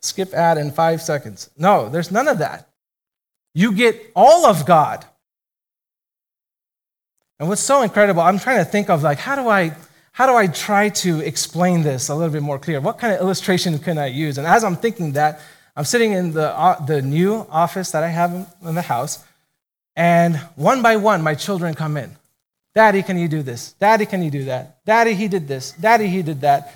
skip 0.00 0.34
ad 0.34 0.58
in 0.58 0.70
five 0.70 1.02
seconds. 1.02 1.50
No, 1.56 1.88
there's 1.88 2.10
none 2.10 2.28
of 2.28 2.38
that. 2.38 2.68
You 3.54 3.72
get 3.72 4.10
all 4.14 4.46
of 4.46 4.66
God. 4.66 5.04
And 7.38 7.48
what's 7.48 7.60
so 7.60 7.82
incredible, 7.82 8.22
I'm 8.22 8.38
trying 8.38 8.58
to 8.58 8.64
think 8.64 8.90
of 8.90 9.02
like, 9.02 9.18
how 9.18 9.36
do 9.36 9.48
I, 9.48 9.76
how 10.12 10.26
do 10.26 10.34
I 10.36 10.46
try 10.46 10.88
to 10.88 11.20
explain 11.20 11.82
this 11.82 12.08
a 12.08 12.14
little 12.14 12.32
bit 12.32 12.42
more 12.42 12.58
clear? 12.58 12.80
What 12.80 12.98
kind 12.98 13.12
of 13.12 13.20
illustration 13.20 13.78
can 13.78 13.98
I 13.98 14.06
use? 14.06 14.38
And 14.38 14.46
as 14.46 14.64
I'm 14.64 14.76
thinking 14.76 15.12
that, 15.12 15.40
I'm 15.76 15.84
sitting 15.84 16.12
in 16.12 16.32
the, 16.32 16.56
uh, 16.56 16.84
the 16.84 17.02
new 17.02 17.46
office 17.50 17.90
that 17.90 18.04
I 18.04 18.08
have 18.08 18.48
in 18.64 18.74
the 18.76 18.82
house, 18.82 19.24
and 19.96 20.36
one 20.54 20.82
by 20.82 20.96
one, 20.96 21.22
my 21.22 21.34
children 21.34 21.74
come 21.74 21.96
in. 21.96 22.16
Daddy, 22.74 23.02
can 23.02 23.18
you 23.18 23.28
do 23.28 23.42
this? 23.42 23.72
Daddy, 23.72 24.06
can 24.06 24.22
you 24.22 24.30
do 24.30 24.44
that? 24.44 24.84
Daddy, 24.84 25.14
he 25.14 25.28
did 25.28 25.46
this. 25.46 25.72
Daddy, 25.72 26.06
he 26.08 26.22
did 26.22 26.40
that. 26.42 26.72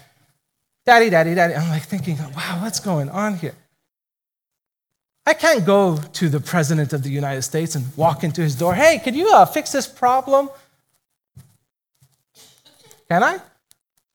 Daddy, 0.88 1.10
daddy, 1.10 1.34
daddy. 1.34 1.54
I'm 1.54 1.68
like 1.68 1.82
thinking, 1.82 2.16
wow, 2.34 2.60
what's 2.62 2.80
going 2.80 3.10
on 3.10 3.36
here? 3.36 3.54
I 5.26 5.34
can't 5.34 5.66
go 5.66 5.98
to 6.14 6.30
the 6.30 6.40
president 6.40 6.94
of 6.94 7.02
the 7.02 7.10
United 7.10 7.42
States 7.42 7.74
and 7.74 7.84
walk 7.94 8.24
into 8.24 8.40
his 8.40 8.54
door. 8.56 8.74
Hey, 8.74 8.98
can 8.98 9.12
you 9.12 9.30
uh, 9.34 9.44
fix 9.44 9.70
this 9.70 9.86
problem? 9.86 10.48
Can 13.06 13.22
I? 13.22 13.38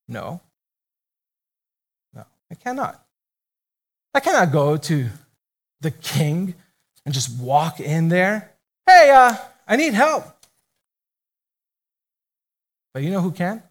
No. 0.07 0.41
No, 2.11 2.25
I 2.49 2.55
cannot. 2.55 3.05
I 4.15 4.19
cannot 4.19 4.51
go 4.51 4.75
to 4.75 5.09
the 5.81 5.91
king 5.91 6.55
and 7.05 7.13
just 7.13 7.39
walk 7.39 7.81
in 7.81 8.09
there. 8.09 8.51
Hey, 8.87 9.11
uh, 9.11 9.35
I 9.67 9.75
need 9.75 9.93
help. 9.93 10.25
But 12.95 13.03
you 13.03 13.11
know 13.11 13.21
who 13.21 13.31
can? 13.31 13.61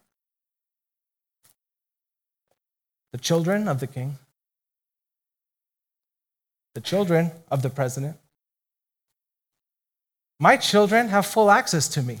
The 3.13 3.19
children 3.19 3.69
of 3.69 3.79
the 3.79 3.87
king, 3.87 4.17
the 6.73 6.81
children 6.81 7.31
of 7.49 7.61
the 7.61 7.69
president. 7.69 8.17
My 10.39 10.57
children 10.57 11.07
have 11.07 11.25
full 11.25 11.49
access 11.49 11.87
to 11.89 12.01
me. 12.01 12.19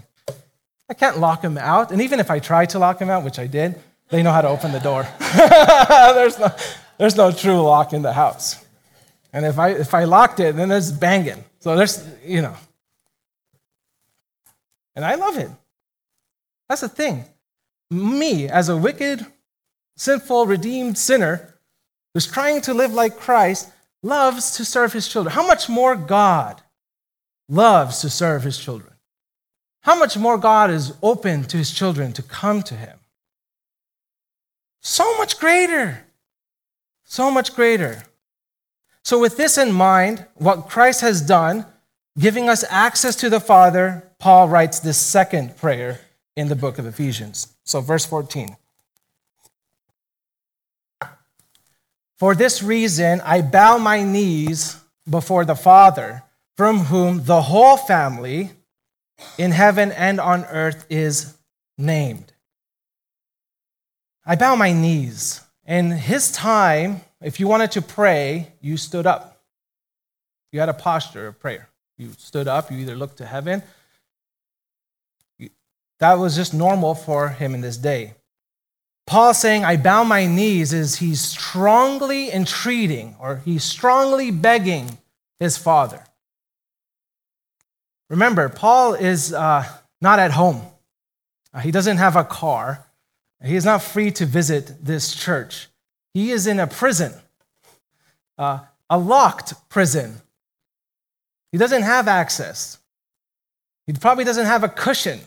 I 0.87 0.93
can't 0.93 1.19
lock 1.19 1.41
them 1.41 1.57
out. 1.57 1.91
And 1.91 2.01
even 2.01 2.19
if 2.19 2.29
I 2.29 2.39
try 2.39 2.65
to 2.67 2.79
lock 2.79 2.99
them 2.99 3.09
out, 3.09 3.23
which 3.23 3.39
I 3.39 3.47
did, 3.47 3.75
they 4.09 4.21
know 4.21 4.31
how 4.31 4.41
to 4.41 4.47
open 4.47 4.71
the 4.71 4.79
door. 4.79 5.07
there's, 5.19 6.37
no, 6.37 6.49
there's 6.99 7.15
no 7.15 7.31
true 7.31 7.61
lock 7.61 7.93
in 7.93 8.03
the 8.03 8.13
house. 8.13 8.63
And 9.33 9.45
if 9.45 9.57
I, 9.57 9.69
if 9.69 9.95
I 9.95 10.03
locked 10.03 10.39
it, 10.39 10.55
then 10.55 10.69
there's 10.69 10.91
banging. 10.91 11.43
So 11.59 11.75
there's, 11.75 12.07
you 12.23 12.43
know. 12.43 12.55
And 14.95 15.03
I 15.03 15.15
love 15.15 15.37
it. 15.39 15.49
That's 16.69 16.81
the 16.81 16.89
thing. 16.89 17.25
Me, 17.89 18.47
as 18.47 18.69
a 18.69 18.77
wicked, 18.77 19.25
sinful, 19.95 20.45
redeemed 20.45 20.97
sinner 20.97 21.55
who's 22.13 22.27
trying 22.27 22.61
to 22.61 22.73
live 22.73 22.93
like 22.93 23.17
Christ, 23.17 23.71
loves 24.01 24.51
to 24.57 24.65
serve 24.65 24.93
his 24.93 25.07
children. 25.07 25.33
How 25.33 25.47
much 25.47 25.69
more 25.69 25.95
God 25.95 26.61
loves 27.49 28.01
to 28.01 28.09
serve 28.09 28.43
his 28.43 28.57
children? 28.57 28.93
How 29.81 29.97
much 29.97 30.17
more 30.17 30.37
God 30.37 30.69
is 30.69 30.93
open 31.01 31.43
to 31.45 31.57
his 31.57 31.71
children 31.71 32.13
to 32.13 32.21
come 32.21 32.61
to 32.63 32.75
him? 32.75 32.99
So 34.81 35.17
much 35.17 35.39
greater. 35.39 36.05
So 37.03 37.31
much 37.31 37.55
greater. 37.55 38.03
So, 39.03 39.19
with 39.19 39.35
this 39.35 39.57
in 39.57 39.73
mind, 39.73 40.25
what 40.35 40.69
Christ 40.69 41.01
has 41.01 41.21
done, 41.21 41.65
giving 42.17 42.47
us 42.47 42.63
access 42.69 43.15
to 43.17 43.29
the 43.29 43.41
Father, 43.41 44.09
Paul 44.19 44.47
writes 44.47 44.79
this 44.79 44.97
second 44.97 45.57
prayer 45.57 45.99
in 46.37 46.47
the 46.47 46.55
book 46.55 46.79
of 46.79 46.85
Ephesians. 46.85 47.53
So, 47.65 47.81
verse 47.81 48.05
14. 48.05 48.55
For 52.17 52.35
this 52.35 52.63
reason, 52.63 53.21
I 53.21 53.41
bow 53.41 53.77
my 53.77 54.03
knees 54.03 54.79
before 55.09 55.45
the 55.45 55.55
Father, 55.55 56.23
from 56.55 56.79
whom 56.79 57.25
the 57.25 57.41
whole 57.41 57.77
family 57.77 58.51
in 59.37 59.51
heaven 59.51 59.91
and 59.91 60.19
on 60.19 60.45
earth 60.45 60.85
is 60.89 61.35
named. 61.77 62.33
I 64.25 64.35
bow 64.35 64.55
my 64.55 64.71
knees. 64.71 65.41
In 65.65 65.91
his 65.91 66.31
time, 66.31 67.01
if 67.21 67.39
you 67.39 67.47
wanted 67.47 67.71
to 67.71 67.81
pray, 67.81 68.53
you 68.61 68.77
stood 68.77 69.05
up. 69.05 69.41
You 70.51 70.59
had 70.59 70.69
a 70.69 70.73
posture 70.73 71.27
of 71.27 71.39
prayer. 71.39 71.69
You 71.97 72.11
stood 72.17 72.47
up, 72.47 72.71
you 72.71 72.77
either 72.77 72.95
looked 72.95 73.17
to 73.17 73.25
heaven. 73.25 73.63
That 75.99 76.13
was 76.15 76.35
just 76.35 76.53
normal 76.53 76.95
for 76.95 77.29
him 77.29 77.53
in 77.53 77.61
this 77.61 77.77
day. 77.77 78.15
Paul 79.05 79.33
saying, 79.33 79.65
I 79.65 79.77
bow 79.77 80.03
my 80.03 80.25
knees, 80.25 80.73
is 80.73 80.97
he's 80.97 81.21
strongly 81.21 82.31
entreating 82.31 83.15
or 83.19 83.41
he's 83.43 83.63
strongly 83.63 84.31
begging 84.31 84.97
his 85.39 85.57
father. 85.57 86.03
Remember, 88.09 88.47
Paul 88.47 88.93
is 88.93 89.33
uh, 89.33 89.65
not 90.01 90.19
at 90.19 90.31
home, 90.31 90.61
uh, 91.53 91.59
he 91.59 91.71
doesn't 91.71 91.97
have 91.97 92.15
a 92.15 92.23
car, 92.23 92.85
he 93.43 93.55
is 93.55 93.65
not 93.65 93.81
free 93.81 94.11
to 94.11 94.25
visit 94.25 94.85
this 94.85 95.13
church. 95.13 95.67
He 96.13 96.31
is 96.31 96.47
in 96.47 96.59
a 96.59 96.67
prison, 96.67 97.13
uh, 98.37 98.59
a 98.89 98.97
locked 98.97 99.69
prison. 99.69 100.21
He 101.51 101.57
doesn't 101.57 101.81
have 101.81 102.07
access. 102.07 102.77
He 103.85 103.93
probably 103.93 104.23
doesn't 104.23 104.45
have 104.45 104.63
a 104.63 104.69
cushion. 104.69 105.19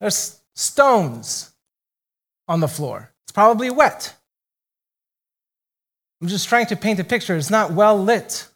There's 0.00 0.40
stones 0.54 1.52
on 2.48 2.60
the 2.60 2.68
floor. 2.68 3.10
It's 3.24 3.32
probably 3.32 3.70
wet. 3.70 4.14
I'm 6.20 6.28
just 6.28 6.48
trying 6.48 6.66
to 6.66 6.76
paint 6.76 7.00
a 7.00 7.04
picture. 7.04 7.36
It's 7.36 7.50
not 7.50 7.72
well 7.72 8.02
lit, 8.02 8.46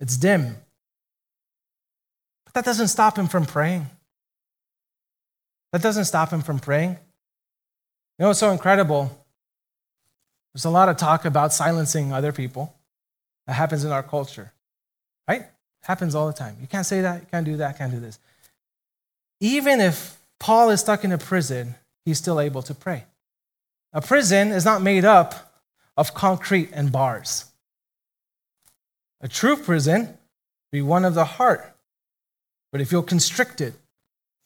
it's 0.00 0.16
dim. 0.16 0.56
But 2.44 2.54
that 2.54 2.64
doesn't 2.64 2.88
stop 2.88 3.18
him 3.18 3.28
from 3.28 3.46
praying. 3.46 3.86
That 5.72 5.82
doesn't 5.82 6.04
stop 6.04 6.30
him 6.30 6.42
from 6.42 6.58
praying. 6.58 6.90
You 6.90 8.22
know 8.22 8.28
what's 8.28 8.40
so 8.40 8.50
incredible? 8.50 9.26
There's 10.54 10.64
a 10.64 10.70
lot 10.70 10.88
of 10.88 10.96
talk 10.96 11.26
about 11.26 11.52
silencing 11.52 12.12
other 12.12 12.32
people. 12.32 12.74
That 13.46 13.54
happens 13.54 13.84
in 13.84 13.92
our 13.92 14.02
culture, 14.02 14.52
right? 15.28 15.44
Happens 15.82 16.14
all 16.14 16.26
the 16.26 16.32
time. 16.32 16.56
You 16.60 16.66
can't 16.66 16.86
say 16.86 17.02
that, 17.02 17.20
you 17.20 17.26
can't 17.30 17.44
do 17.44 17.58
that, 17.58 17.78
can't 17.78 17.92
do 17.92 18.00
this. 18.00 18.18
Even 19.40 19.80
if 19.80 20.18
Paul 20.38 20.70
is 20.70 20.80
stuck 20.80 21.04
in 21.04 21.12
a 21.12 21.18
prison, 21.18 21.74
he's 22.06 22.16
still 22.16 22.40
able 22.40 22.62
to 22.62 22.72
pray. 22.74 23.04
A 23.92 24.00
prison 24.00 24.52
is 24.52 24.64
not 24.64 24.80
made 24.80 25.04
up 25.04 25.52
of 25.96 26.14
concrete 26.14 26.70
and 26.72 26.90
bars. 26.90 27.46
A 29.20 29.28
true 29.28 29.56
prison 29.56 30.16
be 30.72 30.80
one 30.80 31.04
of 31.04 31.14
the 31.14 31.24
heart, 31.24 31.74
where 32.70 32.78
they 32.78 32.84
feel 32.84 33.02
constricted, 33.02 33.74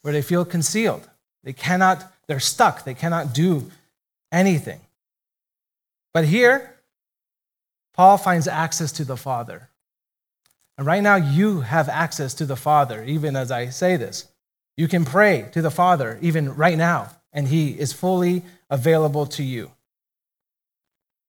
where 0.03 0.13
they 0.13 0.23
feel 0.23 0.45
concealed. 0.45 1.09
They 1.45 1.53
cannot, 1.53 2.11
they're 2.27 2.41
stuck, 2.41 2.85
they 2.85 2.95
cannot 2.95 3.35
do 3.35 3.71
anything. 4.33 4.81
But 6.15 6.25
here, 6.25 6.77
Paul 7.95 8.17
finds 8.17 8.49
access 8.49 8.93
to 8.93 9.05
the 9.05 9.17
Father. 9.17 9.69
And 10.79 10.87
right 10.87 11.03
now, 11.03 11.17
you 11.17 11.61
have 11.61 11.89
access 11.89 12.33
to 12.35 12.47
the 12.47 12.57
Father, 12.57 13.05
even 13.05 13.37
as 13.37 13.51
I 13.51 13.69
say 13.69 13.97
this. 13.97 14.29
You 14.77 14.89
can 14.89 15.05
pray 15.05 15.49
to 15.53 15.61
the 15.61 15.71
Father, 15.71 16.19
even 16.23 16.55
right 16.55 16.79
now, 16.79 17.11
and 17.33 17.49
He 17.49 17.71
is 17.71 17.93
fully 17.93 18.43
available 18.69 19.27
to 19.27 19.43
you. 19.43 19.71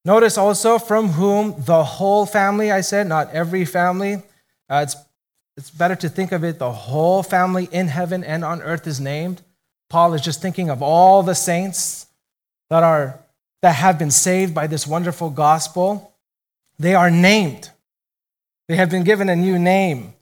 Notice 0.04 0.36
also 0.36 0.78
from 0.78 1.10
whom 1.10 1.54
the 1.58 1.84
whole 1.84 2.26
family, 2.26 2.72
I 2.72 2.80
said, 2.80 3.06
not 3.06 3.30
every 3.30 3.64
family. 3.64 4.14
Uh, 4.68 4.80
it's, 4.82 4.96
it's 5.56 5.70
better 5.70 5.94
to 5.96 6.08
think 6.08 6.32
of 6.32 6.42
it, 6.44 6.58
the 6.58 6.72
whole 6.72 7.22
family 7.22 7.68
in 7.70 7.88
heaven 7.88 8.24
and 8.24 8.44
on 8.44 8.62
earth 8.62 8.86
is 8.86 9.00
named. 9.00 9.42
Paul 9.88 10.14
is 10.14 10.22
just 10.22 10.40
thinking 10.42 10.70
of 10.70 10.82
all 10.82 11.22
the 11.22 11.34
saints 11.34 12.06
that 12.70 12.82
are 12.82 13.22
that 13.62 13.76
have 13.76 13.98
been 13.98 14.10
saved 14.10 14.54
by 14.54 14.66
this 14.66 14.86
wonderful 14.86 15.30
gospel, 15.30 16.12
they 16.78 16.94
are 16.94 17.10
named. 17.10 17.70
They 18.68 18.76
have 18.76 18.90
been 18.90 19.04
given 19.04 19.28
a 19.28 19.36
new 19.36 19.58
name. 19.58 20.14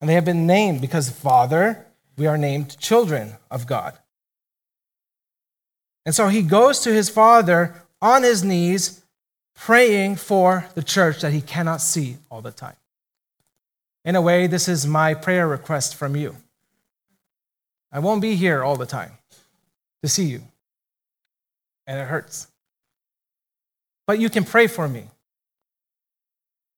And 0.00 0.08
they 0.08 0.14
have 0.14 0.24
been 0.24 0.46
named 0.46 0.80
because, 0.80 1.10
Father, 1.10 1.86
we 2.16 2.26
are 2.26 2.38
named 2.38 2.78
children 2.78 3.34
of 3.50 3.66
God. 3.66 3.98
And 6.06 6.14
so 6.14 6.28
he 6.28 6.42
goes 6.42 6.80
to 6.80 6.92
his 6.92 7.08
Father 7.08 7.74
on 8.00 8.22
his 8.22 8.44
knees, 8.44 9.02
praying 9.54 10.16
for 10.16 10.66
the 10.74 10.82
church 10.82 11.20
that 11.22 11.32
he 11.32 11.40
cannot 11.40 11.80
see 11.80 12.18
all 12.30 12.42
the 12.42 12.50
time. 12.50 12.76
In 14.04 14.16
a 14.16 14.20
way, 14.20 14.46
this 14.46 14.68
is 14.68 14.86
my 14.86 15.14
prayer 15.14 15.48
request 15.48 15.94
from 15.96 16.14
you. 16.14 16.36
I 17.90 18.00
won't 18.00 18.20
be 18.20 18.34
here 18.34 18.62
all 18.62 18.76
the 18.76 18.86
time 18.86 19.12
to 20.02 20.08
see 20.08 20.24
you, 20.24 20.42
and 21.86 21.98
it 21.98 22.06
hurts 22.06 22.48
but 24.06 24.18
you 24.18 24.28
can 24.28 24.44
pray 24.44 24.66
for 24.66 24.88
me. 24.88 25.04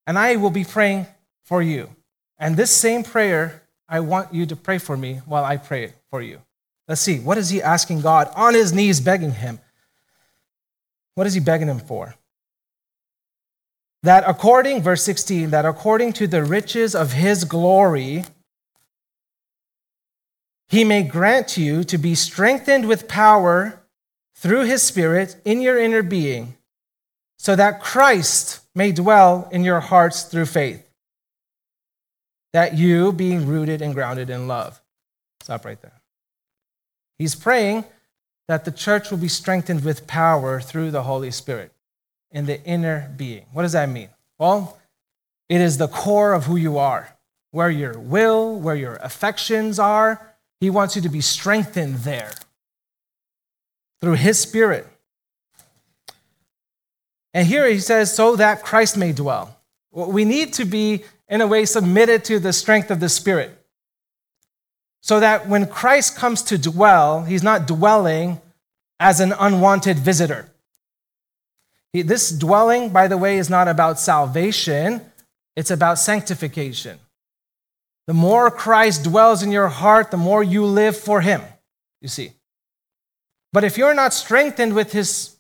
And 0.07 0.19
I 0.19 0.37
will 0.37 0.51
be 0.51 0.65
praying 0.65 1.07
for 1.45 1.63
you. 1.63 1.91
And 2.39 2.57
this 2.57 2.71
same 2.71 3.03
prayer, 3.03 3.63
I 3.89 4.01
want 4.01 4.33
you 4.33 4.47
to 4.47 4.57
pray 4.57 4.79
for 4.79 4.97
me 4.97 5.21
while 5.27 5.45
I 5.45 5.57
pray 5.57 5.95
for 6.11 6.23
you. 6.23 6.41
Let's 6.89 7.01
see, 7.01 7.19
what 7.19 7.39
is 7.39 7.51
he 7.51 7.63
asking 7.63 8.01
God 8.01 8.31
on 8.37 8.55
his 8.55 8.73
knees, 8.73 9.01
begging 9.01 9.33
him? 9.33 9.59
What 11.15 11.27
is 11.27 11.35
he 11.35 11.41
begging 11.41 11.69
him 11.69 11.81
for? 11.81 12.15
That 14.03 14.25
according, 14.27 14.83
verse 14.83 15.03
16, 15.03 15.51
that 15.51 15.65
according 15.65 16.13
to 16.15 16.27
the 16.27 16.45
riches 16.45 16.95
of 16.95 17.13
his 17.13 17.45
glory, 17.45 18.25
he 20.69 20.85
may 20.85 21.03
grant 21.03 21.57
you 21.57 21.83
to 21.85 21.99
be 21.99 22.15
strengthened 22.15 22.87
with 22.87 23.09
power 23.09 23.83
through 24.37 24.65
his 24.65 24.83
Spirit 24.83 25.37
in 25.45 25.61
your 25.61 25.79
inner 25.79 26.03
being, 26.03 26.57
so 27.39 27.57
that 27.57 27.81
Christ 27.81 28.61
may 28.75 28.93
dwell 28.93 29.49
in 29.51 29.65
your 29.65 29.81
hearts 29.81 30.23
through 30.25 30.47
faith. 30.47 30.89
That 32.53 32.75
you, 32.77 33.13
being 33.13 33.47
rooted 33.47 33.83
and 33.83 33.95
grounded 33.95 34.31
in 34.31 34.47
love. 34.47 34.81
Stop 35.41 35.65
right 35.65 35.81
there. 35.81 35.96
He's 37.19 37.35
praying 37.35 37.85
that 38.49 38.65
the 38.65 38.71
church 38.71 39.11
will 39.11 39.19
be 39.19 39.29
strengthened 39.29 39.85
with 39.85 40.07
power 40.07 40.61
through 40.61 40.91
the 40.91 41.03
Holy 41.03 41.31
Spirit 41.31 41.73
in 42.31 42.47
the 42.47 42.63
inner 42.65 43.13
being. 43.17 43.47
What 43.53 43.63
does 43.63 43.73
that 43.73 43.89
mean? 43.89 44.09
Well, 44.39 44.79
it 45.49 45.61
is 45.61 45.79
the 45.79 45.89
core 45.89 46.33
of 46.33 46.45
who 46.45 46.57
you 46.57 46.79
are, 46.79 47.17
where 47.51 47.71
your 47.71 47.99
will, 47.99 48.59
where 48.59 48.77
your 48.77 48.97
affections 48.97 49.79
are. 49.79 50.35
He 50.61 50.71
wants 50.71 50.97
you 50.97 51.03
to 51.03 51.09
be 51.09 51.21
strengthened 51.21 51.97
there 51.97 52.33
through 54.01 54.15
His 54.15 54.39
Spirit. 54.39 54.87
And 57.33 57.47
here 57.47 57.69
he 57.69 57.81
says, 57.81 58.15
so 58.15 58.37
that 58.37 58.63
Christ 58.63 58.97
may 58.97 59.13
dwell. 59.13 59.59
We 59.91 60.25
need 60.25 60.55
to 60.55 60.65
be, 60.65 61.05
in 61.29 61.41
a 61.41 61.47
way, 61.47 61.67
submitted 61.67 62.25
to 62.25 62.39
the 62.39 62.53
strength 62.53 62.91
of 62.91 63.01
the 63.01 63.11
Spirit. 63.11 63.56
So 65.03 65.21
that 65.21 65.49
when 65.49 65.67
Christ 65.67 66.17
comes 66.17 66.43
to 66.43 66.59
dwell, 66.59 67.23
he's 67.25 67.43
not 67.43 67.67
dwelling 67.67 68.41
as 68.99 69.21
an 69.21 69.33
unwanted 69.39 69.99
visitor. 69.99 70.49
This 71.93 72.31
dwelling, 72.31 72.91
by 72.91 73.09
the 73.09 73.17
way, 73.17 73.39
is 73.39 73.49
not 73.49 73.69
about 73.69 73.99
salvation, 73.99 75.01
it's 75.55 75.71
about 75.71 75.99
sanctification. 75.99 76.99
The 78.07 78.15
more 78.15 78.51
Christ 78.51 79.05
dwells 79.05 79.43
in 79.43 79.51
your 79.51 79.69
heart, 79.69 80.11
the 80.11 80.17
more 80.17 80.43
you 80.43 80.65
live 80.65 80.97
for 80.97 81.21
him, 81.21 81.43
you 82.01 82.09
see. 82.09 82.33
But 83.53 83.65
if 83.65 83.79
you're 83.79 83.95
not 83.95 84.13
strengthened 84.13 84.75
with 84.75 84.93
his 84.93 85.37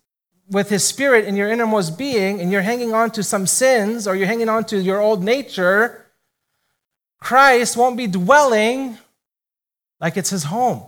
with 0.48 0.68
his 0.68 0.84
spirit 0.84 1.24
in 1.24 1.34
your 1.34 1.48
innermost 1.48 1.98
being 1.98 2.40
and 2.40 2.52
you're 2.52 2.62
hanging 2.62 2.94
on 2.94 3.10
to 3.10 3.22
some 3.22 3.48
sins 3.48 4.06
or 4.06 4.14
you're 4.14 4.28
hanging 4.28 4.48
on 4.48 4.64
to 4.64 4.80
your 4.80 5.00
old 5.00 5.22
nature, 5.22 6.06
Christ 7.20 7.76
won't 7.76 7.96
be 7.96 8.06
dwelling 8.06 8.98
like 10.00 10.16
it's 10.16 10.30
his 10.30 10.44
home. 10.44 10.82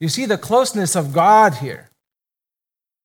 You 0.00 0.08
see 0.08 0.26
the 0.26 0.38
closeness 0.38 0.96
of 0.96 1.12
God 1.12 1.54
here. 1.54 1.90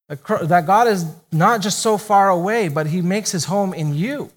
That 0.08 0.64
God 0.66 0.88
is 0.88 1.06
not 1.32 1.62
just 1.62 1.80
so 1.80 1.98
far 1.98 2.30
away, 2.30 2.68
but 2.68 2.88
he 2.88 3.02
makes 3.02 3.32
his 3.32 3.46
home 3.46 3.74
in 3.76 3.94
you. 3.94 4.32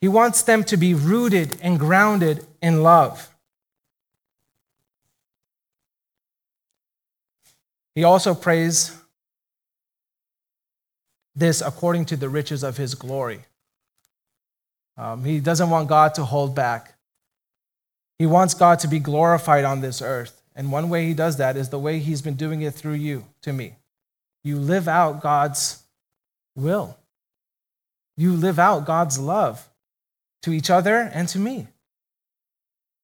He 0.00 0.08
wants 0.08 0.42
them 0.42 0.64
to 0.64 0.76
be 0.76 0.94
rooted 0.94 1.58
and 1.62 1.78
grounded 1.78 2.46
in 2.60 2.82
love. 2.82 3.32
He 7.94 8.04
also 8.04 8.34
prays 8.34 8.96
this 11.34 11.60
according 11.60 12.04
to 12.06 12.16
the 12.16 12.28
riches 12.28 12.62
of 12.64 12.76
his 12.76 12.94
glory. 12.94 13.44
Um, 14.98 15.24
he 15.24 15.38
doesn't 15.38 15.70
want 15.70 15.88
God 15.88 16.14
to 16.16 16.24
hold 16.24 16.54
back. 16.54 16.96
He 18.18 18.26
wants 18.26 18.52
God 18.52 18.80
to 18.80 18.88
be 18.88 18.98
glorified 18.98 19.64
on 19.64 19.80
this 19.80 20.02
earth. 20.02 20.42
And 20.56 20.72
one 20.72 20.90
way 20.90 21.06
he 21.06 21.14
does 21.14 21.36
that 21.36 21.56
is 21.56 21.68
the 21.68 21.78
way 21.78 22.00
he's 22.00 22.20
been 22.20 22.34
doing 22.34 22.62
it 22.62 22.74
through 22.74 22.94
you 22.94 23.24
to 23.42 23.52
me. 23.52 23.76
You 24.42 24.58
live 24.58 24.88
out 24.88 25.22
God's 25.22 25.84
will, 26.56 26.98
you 28.16 28.32
live 28.32 28.58
out 28.58 28.84
God's 28.84 29.18
love 29.18 29.68
to 30.42 30.52
each 30.52 30.68
other 30.68 30.96
and 30.96 31.28
to 31.28 31.38
me. 31.38 31.68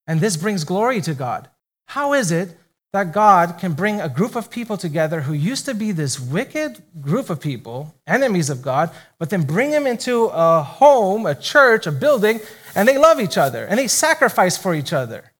And 0.06 0.20
this 0.20 0.36
brings 0.36 0.64
glory 0.64 1.00
to 1.02 1.14
God. 1.14 1.48
How 1.86 2.12
is 2.12 2.32
it 2.32 2.58
that 2.94 3.10
God 3.10 3.58
can 3.58 3.72
bring 3.72 4.00
a 4.00 4.08
group 4.08 4.36
of 4.36 4.48
people 4.48 4.76
together 4.76 5.22
who 5.22 5.32
used 5.32 5.64
to 5.64 5.74
be 5.74 5.90
this 5.90 6.20
wicked 6.20 6.80
group 7.00 7.28
of 7.28 7.40
people, 7.40 7.92
enemies 8.06 8.48
of 8.50 8.62
God, 8.62 8.88
but 9.18 9.30
then 9.30 9.42
bring 9.42 9.72
them 9.72 9.84
into 9.84 10.26
a 10.26 10.62
home, 10.62 11.26
a 11.26 11.34
church, 11.34 11.88
a 11.88 11.90
building, 11.90 12.38
and 12.76 12.86
they 12.86 12.96
love 12.96 13.20
each 13.20 13.36
other 13.36 13.64
and 13.64 13.80
they 13.80 13.88
sacrifice 13.88 14.56
for 14.56 14.76
each 14.76 14.92
other. 14.92 15.32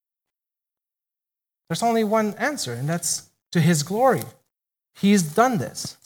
There's 1.68 1.84
only 1.84 2.02
one 2.02 2.34
answer, 2.38 2.72
and 2.72 2.88
that's 2.88 3.30
to 3.52 3.60
his 3.60 3.84
glory. 3.84 4.22
He's 4.96 5.22
done 5.22 5.58
this. 5.58 5.96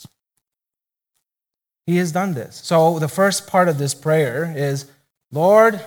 He 1.86 1.96
has 1.96 2.12
done 2.12 2.34
this. 2.34 2.56
So 2.56 2.98
the 2.98 3.08
first 3.08 3.46
part 3.46 3.70
of 3.70 3.78
this 3.78 3.94
prayer 3.94 4.52
is 4.54 4.84
Lord, 5.32 5.80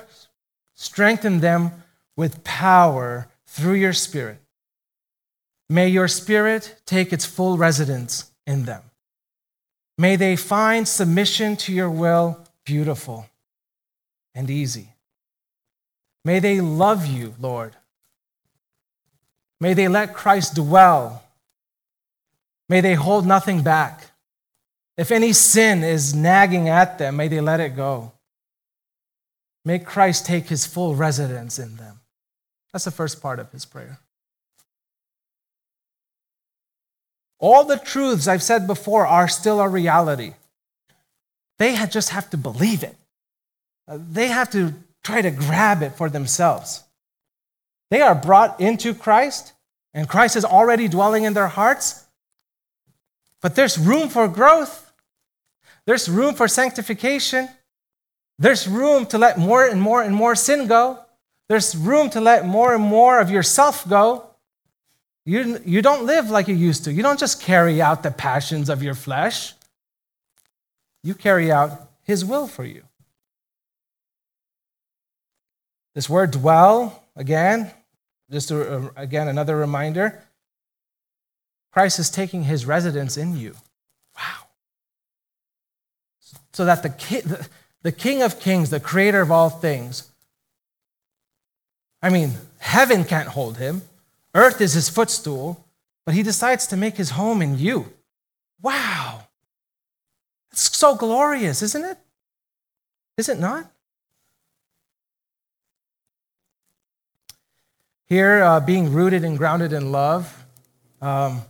strengthen 0.74 1.40
them 1.40 1.84
with 2.16 2.44
power 2.44 3.28
through 3.46 3.74
your 3.74 3.94
Spirit 3.94 4.41
May 5.72 5.88
your 5.88 6.10
spirit 6.10 6.76
take 6.86 7.14
its 7.14 7.26
full 7.26 7.58
residence 7.58 8.30
in 8.46 8.66
them. 8.66 8.82
May 9.98 10.18
they 10.18 10.36
find 10.36 10.86
submission 10.86 11.56
to 11.58 11.72
your 11.72 11.90
will 11.90 12.46
beautiful 12.66 13.26
and 14.36 14.50
easy. 14.50 14.90
May 16.26 16.40
they 16.40 16.60
love 16.60 17.06
you, 17.06 17.36
Lord. 17.40 17.78
May 19.62 19.74
they 19.74 19.88
let 19.88 20.14
Christ 20.14 20.56
dwell. 20.56 21.24
May 22.68 22.82
they 22.82 22.96
hold 22.96 23.26
nothing 23.26 23.64
back. 23.64 24.12
If 24.98 25.10
any 25.10 25.32
sin 25.32 25.86
is 25.86 26.14
nagging 26.14 26.68
at 26.68 26.98
them, 26.98 27.16
may 27.16 27.30
they 27.30 27.40
let 27.40 27.62
it 27.62 27.78
go. 27.78 28.12
May 29.64 29.80
Christ 29.80 30.26
take 30.26 30.48
his 30.48 30.66
full 30.66 30.96
residence 30.96 31.60
in 31.60 31.78
them. 31.78 32.02
That's 32.74 32.84
the 32.84 32.92
first 32.92 33.22
part 33.22 33.40
of 33.40 33.50
his 33.54 33.64
prayer. 33.64 34.00
All 37.42 37.66
the 37.66 37.78
truths 37.78 38.28
I've 38.28 38.44
said 38.44 38.68
before 38.68 39.06
are 39.06 39.28
still 39.28 39.60
a 39.60 39.68
reality. 39.68 40.36
They 41.58 41.76
just 41.88 42.10
have 42.10 42.30
to 42.30 42.38
believe 42.38 42.84
it. 42.84 42.96
Uh, 43.88 43.98
they 44.00 44.28
have 44.28 44.50
to 44.52 44.74
try 45.04 45.22
to 45.22 45.32
grab 45.32 45.82
it 45.82 45.96
for 45.96 46.10
themselves. 46.10 46.84
They 47.90 48.02
are 48.02 48.16
brought 48.16 48.62
into 48.62 48.94
Christ, 48.94 49.54
and 49.94 50.08
Christ 50.08 50.36
is 50.36 50.46
already 50.46 50.88
dwelling 50.88 51.24
in 51.24 51.34
their 51.34 51.48
hearts. 51.48 52.06
But 53.42 53.56
there's 53.56 53.78
room 53.78 54.08
for 54.08 54.28
growth, 54.28 54.94
there's 55.86 56.08
room 56.08 56.36
for 56.36 56.48
sanctification, 56.48 57.50
there's 58.38 58.68
room 58.68 59.08
to 59.08 59.18
let 59.18 59.40
more 59.40 59.66
and 59.66 59.82
more 59.82 60.04
and 60.04 60.16
more 60.16 60.36
sin 60.36 60.68
go, 60.68 61.00
there's 61.50 61.76
room 61.76 62.10
to 62.12 62.22
let 62.22 62.46
more 62.46 62.74
and 62.76 62.84
more 62.84 63.20
of 63.20 63.30
yourself 63.32 63.88
go. 63.90 64.31
You, 65.26 65.60
you 65.66 65.82
don't 65.82 66.06
live 66.06 66.30
like 66.30 66.48
you 66.48 66.56
used 66.56 66.86
to. 66.86 66.94
You 66.94 67.04
don't 67.04 67.20
just 67.20 67.42
carry 67.42 67.82
out 67.82 68.04
the 68.04 68.12
passions 68.12 68.70
of 68.70 68.82
your 68.82 68.96
flesh, 68.96 69.54
you 71.04 71.14
carry 71.14 71.52
out 71.52 71.90
His 72.04 72.24
will 72.24 72.48
for 72.48 72.64
you. 72.64 72.84
This 75.94 76.10
word 76.10 76.32
dwell, 76.32 77.04
again, 77.16 77.72
just 78.30 78.50
a, 78.52 78.92
again, 78.96 79.28
another 79.28 79.58
reminder 79.58 80.24
Christ 81.74 82.00
is 82.00 82.10
taking 82.10 82.44
His 82.44 82.66
residence 82.66 83.18
in 83.18 83.36
you. 83.36 83.56
Wow. 84.16 84.48
So 86.54 86.66
that 86.66 86.84
the, 86.84 86.90
the, 86.90 87.48
the 87.84 87.92
King 87.92 88.22
of 88.22 88.40
Kings, 88.40 88.70
the 88.70 88.80
creator 88.80 89.22
of 89.22 89.32
all 89.32 89.50
things, 89.50 90.12
I 92.02 92.10
mean, 92.10 92.34
heaven 92.60 93.04
can't 93.04 93.28
hold 93.28 93.58
him. 93.58 93.84
Earth 94.34 94.62
is 94.62 94.74
his 94.74 94.90
footstool, 94.90 95.66
but 96.06 96.16
he 96.16 96.24
decides 96.24 96.68
to 96.68 96.78
make 96.78 96.98
his 96.98 97.12
home 97.12 97.42
in 97.42 97.58
you. 97.58 97.92
Wow. 98.62 99.28
It's 100.52 100.76
so 100.76 100.96
glorious, 100.96 101.62
isn't 101.62 101.84
it? 101.84 101.98
Is 103.18 103.30
it 103.30 103.40
not? 103.40 103.72
Here, 108.06 108.44
uh, 108.44 108.60
being 108.60 108.92
rooted 108.92 109.24
and 109.24 109.38
grounded 109.38 109.72
in 109.72 109.92
love, 109.92 110.46
um, 111.02 111.42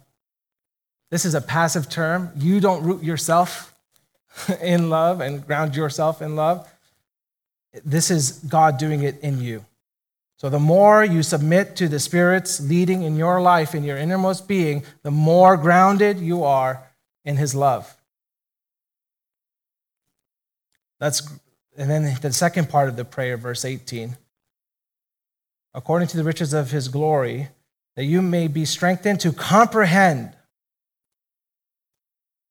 this 1.09 1.25
is 1.25 1.33
a 1.33 1.41
passive 1.41 1.89
term. 1.89 2.31
You 2.35 2.59
don't 2.59 2.83
root 2.83 3.03
yourself 3.03 3.75
in 4.61 4.89
love 4.89 5.21
and 5.21 5.45
ground 5.45 5.75
yourself 5.75 6.21
in 6.21 6.35
love. 6.35 6.67
This 7.83 8.11
is 8.11 8.31
God 8.47 8.77
doing 8.77 9.03
it 9.03 9.19
in 9.21 9.41
you. 9.41 9.65
So, 10.41 10.49
the 10.49 10.57
more 10.57 11.05
you 11.05 11.21
submit 11.21 11.75
to 11.75 11.87
the 11.87 11.99
Spirit's 11.99 12.59
leading 12.59 13.03
in 13.03 13.15
your 13.15 13.39
life, 13.39 13.75
in 13.75 13.83
your 13.83 13.95
innermost 13.95 14.47
being, 14.47 14.81
the 15.03 15.11
more 15.11 15.55
grounded 15.55 16.17
you 16.17 16.43
are 16.43 16.81
in 17.23 17.37
His 17.37 17.53
love. 17.53 17.95
That's, 20.99 21.21
and 21.77 21.91
then 21.91 22.17
the 22.19 22.33
second 22.33 22.69
part 22.69 22.89
of 22.89 22.95
the 22.95 23.05
prayer, 23.05 23.37
verse 23.37 23.63
18. 23.63 24.17
According 25.75 26.07
to 26.07 26.17
the 26.17 26.23
riches 26.23 26.55
of 26.55 26.71
His 26.71 26.87
glory, 26.87 27.49
that 27.95 28.05
you 28.05 28.23
may 28.23 28.47
be 28.47 28.65
strengthened 28.65 29.19
to 29.19 29.31
comprehend 29.31 30.33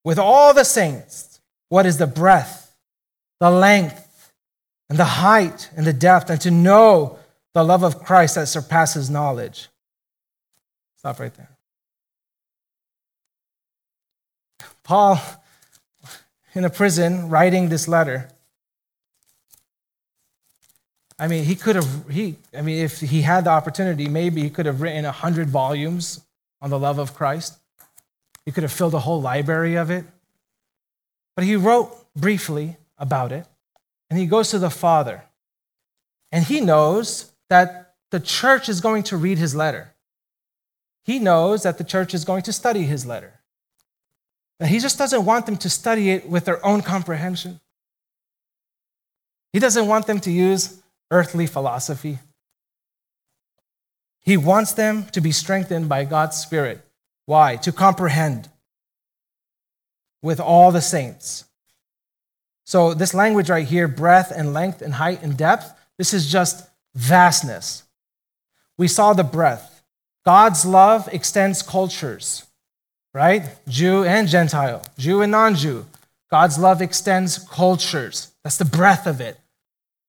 with 0.04 0.16
all 0.16 0.54
the 0.54 0.64
saints 0.64 1.40
what 1.70 1.86
is 1.86 1.98
the 1.98 2.06
breadth, 2.06 2.72
the 3.40 3.50
length, 3.50 4.32
and 4.88 4.96
the 4.96 5.04
height, 5.04 5.70
and 5.76 5.84
the 5.84 5.92
depth, 5.92 6.30
and 6.30 6.40
to 6.42 6.52
know 6.52 7.18
the 7.52 7.64
love 7.64 7.82
of 7.82 8.02
Christ 8.04 8.36
that 8.36 8.46
surpasses 8.46 9.10
knowledge. 9.10 9.68
Stop 10.96 11.18
right 11.18 11.34
there. 11.34 11.50
Paul, 14.82 15.20
in 16.54 16.64
a 16.64 16.70
prison, 16.70 17.28
writing 17.28 17.68
this 17.68 17.86
letter. 17.88 18.28
I 21.18 21.28
mean, 21.28 21.44
he 21.44 21.54
could 21.54 21.76
have, 21.76 22.08
he, 22.10 22.36
I 22.56 22.62
mean, 22.62 22.84
if 22.84 23.00
he 23.00 23.22
had 23.22 23.44
the 23.44 23.50
opportunity, 23.50 24.08
maybe 24.08 24.42
he 24.42 24.50
could 24.50 24.66
have 24.66 24.80
written 24.80 25.04
a 25.04 25.12
hundred 25.12 25.48
volumes 25.48 26.20
on 26.60 26.70
the 26.70 26.78
love 26.78 26.98
of 26.98 27.14
Christ. 27.14 27.58
He 28.44 28.52
could 28.52 28.62
have 28.62 28.72
filled 28.72 28.94
a 28.94 29.00
whole 29.00 29.20
library 29.20 29.76
of 29.76 29.90
it. 29.90 30.04
But 31.36 31.44
he 31.44 31.56
wrote 31.56 31.96
briefly 32.16 32.76
about 32.98 33.32
it, 33.32 33.46
and 34.08 34.18
he 34.18 34.26
goes 34.26 34.50
to 34.50 34.58
the 34.58 34.70
Father. 34.70 35.24
And 36.32 36.44
he 36.44 36.60
knows 36.60 37.29
that 37.50 37.94
the 38.10 38.20
church 38.20 38.68
is 38.68 38.80
going 38.80 39.02
to 39.04 39.16
read 39.16 39.36
his 39.36 39.54
letter. 39.54 39.92
He 41.04 41.18
knows 41.18 41.64
that 41.64 41.76
the 41.76 41.84
church 41.84 42.14
is 42.14 42.24
going 42.24 42.42
to 42.42 42.52
study 42.52 42.84
his 42.84 43.04
letter. 43.04 43.40
And 44.58 44.68
he 44.68 44.78
just 44.78 44.98
doesn't 44.98 45.24
want 45.24 45.46
them 45.46 45.56
to 45.58 45.68
study 45.68 46.10
it 46.10 46.28
with 46.28 46.44
their 46.44 46.64
own 46.64 46.80
comprehension. 46.80 47.60
He 49.52 49.58
doesn't 49.58 49.86
want 49.86 50.06
them 50.06 50.20
to 50.20 50.30
use 50.30 50.80
earthly 51.10 51.46
philosophy. 51.46 52.18
He 54.22 54.36
wants 54.36 54.72
them 54.72 55.06
to 55.12 55.20
be 55.20 55.32
strengthened 55.32 55.88
by 55.88 56.04
God's 56.04 56.36
Spirit. 56.36 56.84
Why? 57.26 57.56
To 57.56 57.72
comprehend 57.72 58.48
with 60.22 60.40
all 60.40 60.70
the 60.72 60.82
saints. 60.82 61.44
So, 62.64 62.94
this 62.94 63.14
language 63.14 63.50
right 63.50 63.66
here 63.66 63.88
breadth 63.88 64.30
and 64.30 64.52
length 64.52 64.82
and 64.82 64.94
height 64.94 65.22
and 65.22 65.36
depth 65.36 65.74
this 66.00 66.14
is 66.14 66.32
just 66.32 66.66
vastness. 66.94 67.84
We 68.76 68.88
saw 68.88 69.12
the 69.12 69.24
breadth. 69.24 69.82
God's 70.24 70.64
love 70.64 71.08
extends 71.12 71.62
cultures, 71.62 72.46
right? 73.14 73.42
Jew 73.68 74.04
and 74.04 74.28
Gentile, 74.28 74.84
Jew 74.98 75.22
and 75.22 75.32
non 75.32 75.54
Jew. 75.54 75.86
God's 76.30 76.58
love 76.58 76.80
extends 76.80 77.38
cultures. 77.38 78.32
That's 78.44 78.58
the 78.58 78.64
breadth 78.64 79.06
of 79.06 79.20
it. 79.20 79.38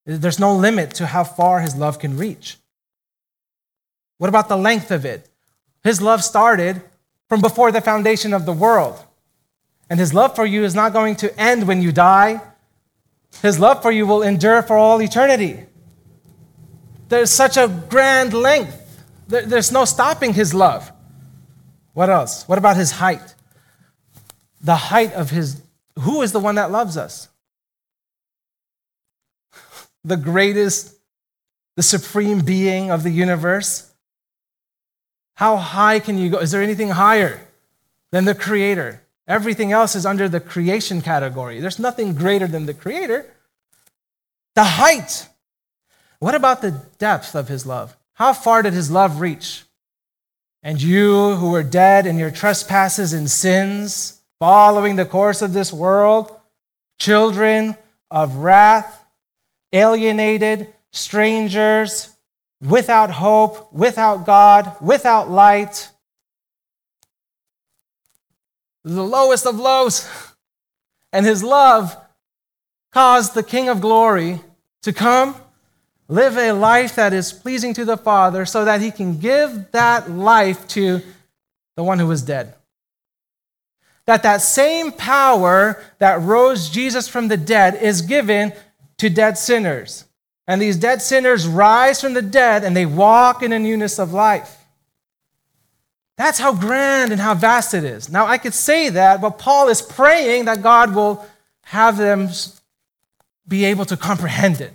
There's 0.05 0.39
no 0.39 0.55
limit 0.55 0.93
to 0.95 1.07
how 1.07 1.23
far 1.23 1.61
his 1.61 1.75
love 1.75 1.99
can 1.99 2.17
reach. 2.17 2.57
What 4.17 4.29
about 4.29 4.49
the 4.49 4.57
length 4.57 4.91
of 4.91 5.05
it? 5.05 5.27
His 5.83 6.01
love 6.01 6.23
started 6.23 6.81
from 7.27 7.41
before 7.41 7.71
the 7.71 7.81
foundation 7.81 8.33
of 8.33 8.45
the 8.45 8.53
world. 8.53 9.03
And 9.89 9.99
his 9.99 10.13
love 10.13 10.35
for 10.35 10.45
you 10.45 10.63
is 10.63 10.75
not 10.75 10.93
going 10.93 11.15
to 11.17 11.39
end 11.39 11.67
when 11.67 11.81
you 11.81 11.91
die. 11.91 12.41
His 13.41 13.59
love 13.59 13.81
for 13.81 13.91
you 13.91 14.05
will 14.05 14.21
endure 14.21 14.61
for 14.61 14.77
all 14.77 15.01
eternity. 15.01 15.65
There's 17.11 17.29
such 17.29 17.57
a 17.57 17.67
grand 17.67 18.33
length. 18.33 19.03
There's 19.27 19.69
no 19.69 19.83
stopping 19.83 20.33
his 20.33 20.53
love. 20.53 20.89
What 21.91 22.09
else? 22.09 22.47
What 22.47 22.57
about 22.57 22.77
his 22.77 22.91
height? 22.91 23.35
The 24.61 24.77
height 24.77 25.11
of 25.11 25.29
his, 25.29 25.61
who 25.99 26.21
is 26.21 26.31
the 26.31 26.39
one 26.39 26.55
that 26.55 26.71
loves 26.71 26.95
us? 26.95 27.27
The 30.05 30.15
greatest, 30.15 30.95
the 31.75 31.83
supreme 31.83 32.39
being 32.39 32.91
of 32.91 33.03
the 33.03 33.11
universe. 33.11 33.91
How 35.35 35.57
high 35.57 35.99
can 35.99 36.17
you 36.17 36.29
go? 36.29 36.37
Is 36.37 36.51
there 36.51 36.63
anything 36.63 36.91
higher 36.91 37.41
than 38.11 38.23
the 38.23 38.33
creator? 38.33 39.03
Everything 39.27 39.73
else 39.73 39.97
is 39.97 40.05
under 40.05 40.29
the 40.29 40.39
creation 40.39 41.01
category. 41.01 41.59
There's 41.59 41.77
nothing 41.77 42.15
greater 42.15 42.47
than 42.47 42.67
the 42.67 42.73
creator. 42.73 43.25
The 44.55 44.63
height 44.63 45.27
what 46.21 46.35
about 46.35 46.61
the 46.61 46.79
depth 46.99 47.33
of 47.35 47.47
his 47.47 47.65
love? 47.65 47.97
How 48.13 48.31
far 48.31 48.61
did 48.61 48.73
his 48.73 48.91
love 48.91 49.19
reach? 49.19 49.63
And 50.61 50.79
you 50.79 51.35
who 51.37 51.49
were 51.49 51.63
dead 51.63 52.05
in 52.05 52.19
your 52.19 52.29
trespasses 52.29 53.11
and 53.11 53.27
sins, 53.27 54.21
following 54.39 54.97
the 54.97 55.05
course 55.05 55.41
of 55.41 55.53
this 55.53 55.73
world, 55.73 56.31
children 56.99 57.75
of 58.11 58.35
wrath, 58.35 59.03
alienated, 59.73 60.71
strangers, 60.91 62.15
without 62.61 63.09
hope, 63.09 63.73
without 63.73 64.23
God, 64.23 64.75
without 64.79 65.27
light, 65.27 65.89
the 68.83 69.03
lowest 69.03 69.47
of 69.47 69.57
lows. 69.57 70.07
And 71.11 71.25
his 71.25 71.41
love 71.41 71.97
caused 72.93 73.33
the 73.33 73.41
King 73.41 73.69
of 73.69 73.81
glory 73.81 74.41
to 74.83 74.93
come 74.93 75.35
live 76.11 76.37
a 76.37 76.51
life 76.51 76.95
that 76.95 77.13
is 77.13 77.31
pleasing 77.31 77.73
to 77.73 77.85
the 77.85 77.95
Father 77.95 78.45
so 78.45 78.65
that 78.65 78.81
he 78.81 78.91
can 78.91 79.17
give 79.17 79.71
that 79.71 80.11
life 80.11 80.67
to 80.67 81.01
the 81.77 81.83
one 81.83 81.99
who 81.99 82.07
was 82.07 82.21
dead. 82.21 82.53
That 84.05 84.23
that 84.23 84.41
same 84.41 84.91
power 84.91 85.81
that 85.99 86.21
rose 86.21 86.69
Jesus 86.69 87.07
from 87.07 87.29
the 87.29 87.37
dead 87.37 87.75
is 87.75 88.01
given 88.01 88.51
to 88.97 89.09
dead 89.09 89.37
sinners. 89.37 90.03
And 90.47 90.61
these 90.61 90.75
dead 90.75 91.01
sinners 91.01 91.47
rise 91.47 92.01
from 92.01 92.13
the 92.13 92.21
dead 92.21 92.65
and 92.65 92.75
they 92.75 92.85
walk 92.85 93.41
in 93.41 93.53
a 93.53 93.59
newness 93.59 93.97
of 93.97 94.11
life. 94.11 94.57
That's 96.17 96.39
how 96.39 96.53
grand 96.53 97.13
and 97.13 97.21
how 97.21 97.35
vast 97.35 97.73
it 97.73 97.85
is. 97.85 98.09
Now, 98.09 98.27
I 98.27 98.37
could 98.37 98.53
say 98.53 98.89
that, 98.89 99.21
but 99.21 99.39
Paul 99.39 99.69
is 99.69 99.81
praying 99.81 100.45
that 100.45 100.61
God 100.61 100.93
will 100.93 101.25
have 101.63 101.95
them 101.95 102.29
be 103.47 103.63
able 103.63 103.85
to 103.85 103.95
comprehend 103.95 104.59
it. 104.59 104.73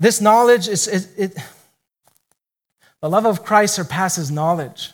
This 0.00 0.20
knowledge 0.20 0.66
is, 0.66 0.88
it, 0.88 1.08
it, 1.16 1.38
the 3.00 3.10
love 3.10 3.26
of 3.26 3.44
Christ 3.44 3.74
surpasses 3.74 4.30
knowledge. 4.30 4.92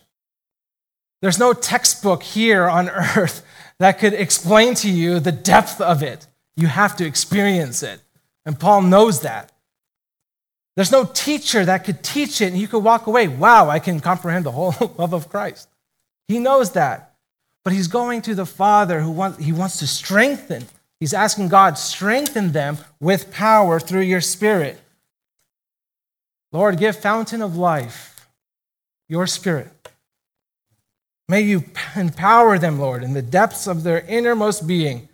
There's 1.23 1.39
no 1.39 1.53
textbook 1.53 2.25
here 2.25 2.69
on 2.69 2.89
earth 3.17 3.47
that 3.79 4.01
could 4.01 4.13
explain 4.13 4.75
to 4.75 4.91
you 4.91 5.21
the 5.21 5.33
depth 5.33 5.81
of 5.81 6.03
it. 6.03 6.27
You 6.57 6.67
have 6.67 6.97
to 6.97 7.07
experience 7.07 7.83
it. 7.83 8.01
And 8.45 8.59
Paul 8.59 8.83
knows 8.83 9.21
that. 9.21 9.53
There's 10.75 10.93
no 10.93 11.05
teacher 11.05 11.65
that 11.65 11.85
could 11.85 12.03
teach 12.03 12.41
it 12.41 12.53
and 12.53 12.59
you 12.59 12.69
could 12.69 12.85
walk 12.85 13.07
away, 13.07 13.29
wow, 13.29 13.71
I 13.71 13.79
can 13.79 14.01
comprehend 14.01 14.45
the 14.45 14.53
whole 14.53 14.75
love 14.99 15.15
of 15.15 15.29
Christ. 15.29 15.69
He 16.29 16.39
knows 16.39 16.73
that. 16.73 17.15
But 17.65 17.73
he's 17.73 17.89
going 17.89 18.23
to 18.23 18.35
the 18.35 18.47
Father 18.47 19.01
who 19.01 19.11
wants, 19.11 19.43
he 19.43 19.53
wants 19.53 19.79
to 19.79 19.87
strengthen. 19.87 20.67
He's 21.01 21.15
asking 21.15 21.49
God, 21.49 21.79
strengthen 21.79 22.53
them 22.53 22.79
with 23.01 23.33
power 23.33 23.81
through 23.81 24.03
your 24.03 24.21
Spirit. 24.21 24.81
Lord, 26.53 26.79
give 26.79 26.97
fountain 26.97 27.43
of 27.43 27.57
life, 27.57 28.29
your 29.09 29.27
spirit. 29.27 29.69
May 31.29 31.43
you 31.43 31.65
empower 31.97 32.59
them, 32.59 32.79
Lord, 32.79 33.03
in 33.03 33.15
the 33.15 33.23
depths 33.23 33.67
of 33.67 33.83
their 33.83 34.01
innermost 34.01 34.67
being, 34.67 35.09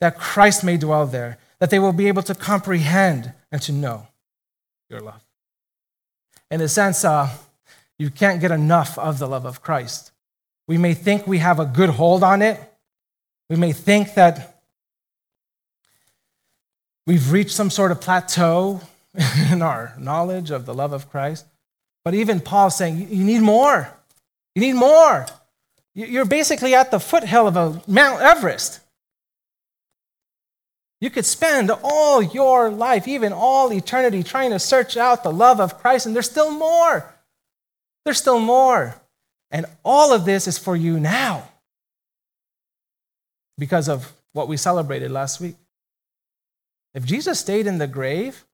that 0.00 0.18
Christ 0.18 0.62
may 0.62 0.76
dwell 0.76 1.06
there, 1.06 1.38
that 1.58 1.70
they 1.70 1.78
will 1.78 1.92
be 1.92 2.08
able 2.08 2.22
to 2.22 2.34
comprehend 2.34 3.32
and 3.50 3.62
to 3.62 3.72
know 3.72 4.08
your 4.90 5.00
love. 5.00 5.24
In 6.50 6.60
a 6.60 6.68
sense, 6.68 7.04
uh, 7.04 7.30
you 7.98 8.10
can't 8.10 8.40
get 8.40 8.50
enough 8.50 8.98
of 8.98 9.18
the 9.18 9.26
love 9.26 9.46
of 9.46 9.62
Christ. 9.62 10.12
We 10.66 10.78
may 10.78 10.94
think 10.94 11.26
we 11.26 11.38
have 11.38 11.58
a 11.58 11.66
good 11.66 11.90
hold 11.90 12.22
on 12.22 12.42
it. 12.42 12.60
We 13.48 13.56
may 13.56 13.72
think 13.72 14.14
that 14.14 14.62
we've 17.06 17.32
reached 17.32 17.52
some 17.52 17.70
sort 17.70 17.92
of 17.92 18.00
plateau 18.00 18.80
in 19.50 19.62
our 19.62 19.94
knowledge 19.98 20.50
of 20.50 20.66
the 20.66 20.74
love 20.74 20.92
of 20.92 21.10
Christ. 21.10 21.46
But 22.04 22.14
even 22.14 22.40
Paul's 22.40 22.76
saying, 22.76 23.08
you 23.10 23.24
need 23.24 23.40
more. 23.40 23.88
You 24.54 24.62
need 24.62 24.74
more. 24.74 25.26
You're 25.94 26.24
basically 26.24 26.74
at 26.74 26.90
the 26.90 26.98
foothill 26.98 27.46
of 27.46 27.56
a 27.56 27.82
Mount 27.86 28.20
Everest. 28.20 28.80
You 31.00 31.10
could 31.10 31.24
spend 31.24 31.70
all 31.82 32.22
your 32.22 32.70
life, 32.70 33.06
even 33.06 33.32
all 33.32 33.72
eternity, 33.72 34.22
trying 34.22 34.50
to 34.50 34.58
search 34.58 34.96
out 34.96 35.22
the 35.22 35.32
love 35.32 35.60
of 35.60 35.78
Christ, 35.78 36.06
and 36.06 36.14
there's 36.14 36.30
still 36.30 36.50
more. 36.50 37.14
There's 38.04 38.18
still 38.18 38.40
more. 38.40 39.00
And 39.50 39.66
all 39.84 40.12
of 40.12 40.24
this 40.24 40.48
is 40.48 40.58
for 40.58 40.74
you 40.74 40.98
now 40.98 41.48
because 43.56 43.88
of 43.88 44.12
what 44.32 44.48
we 44.48 44.56
celebrated 44.56 45.10
last 45.10 45.40
week. 45.40 45.56
If 46.94 47.04
Jesus 47.04 47.38
stayed 47.38 47.66
in 47.66 47.78
the 47.78 47.86
grave, 47.86 48.44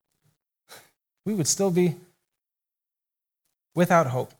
we 1.25 1.33
would 1.33 1.47
still 1.47 1.71
be 1.71 1.95
without 3.75 4.07
hope. 4.07 4.33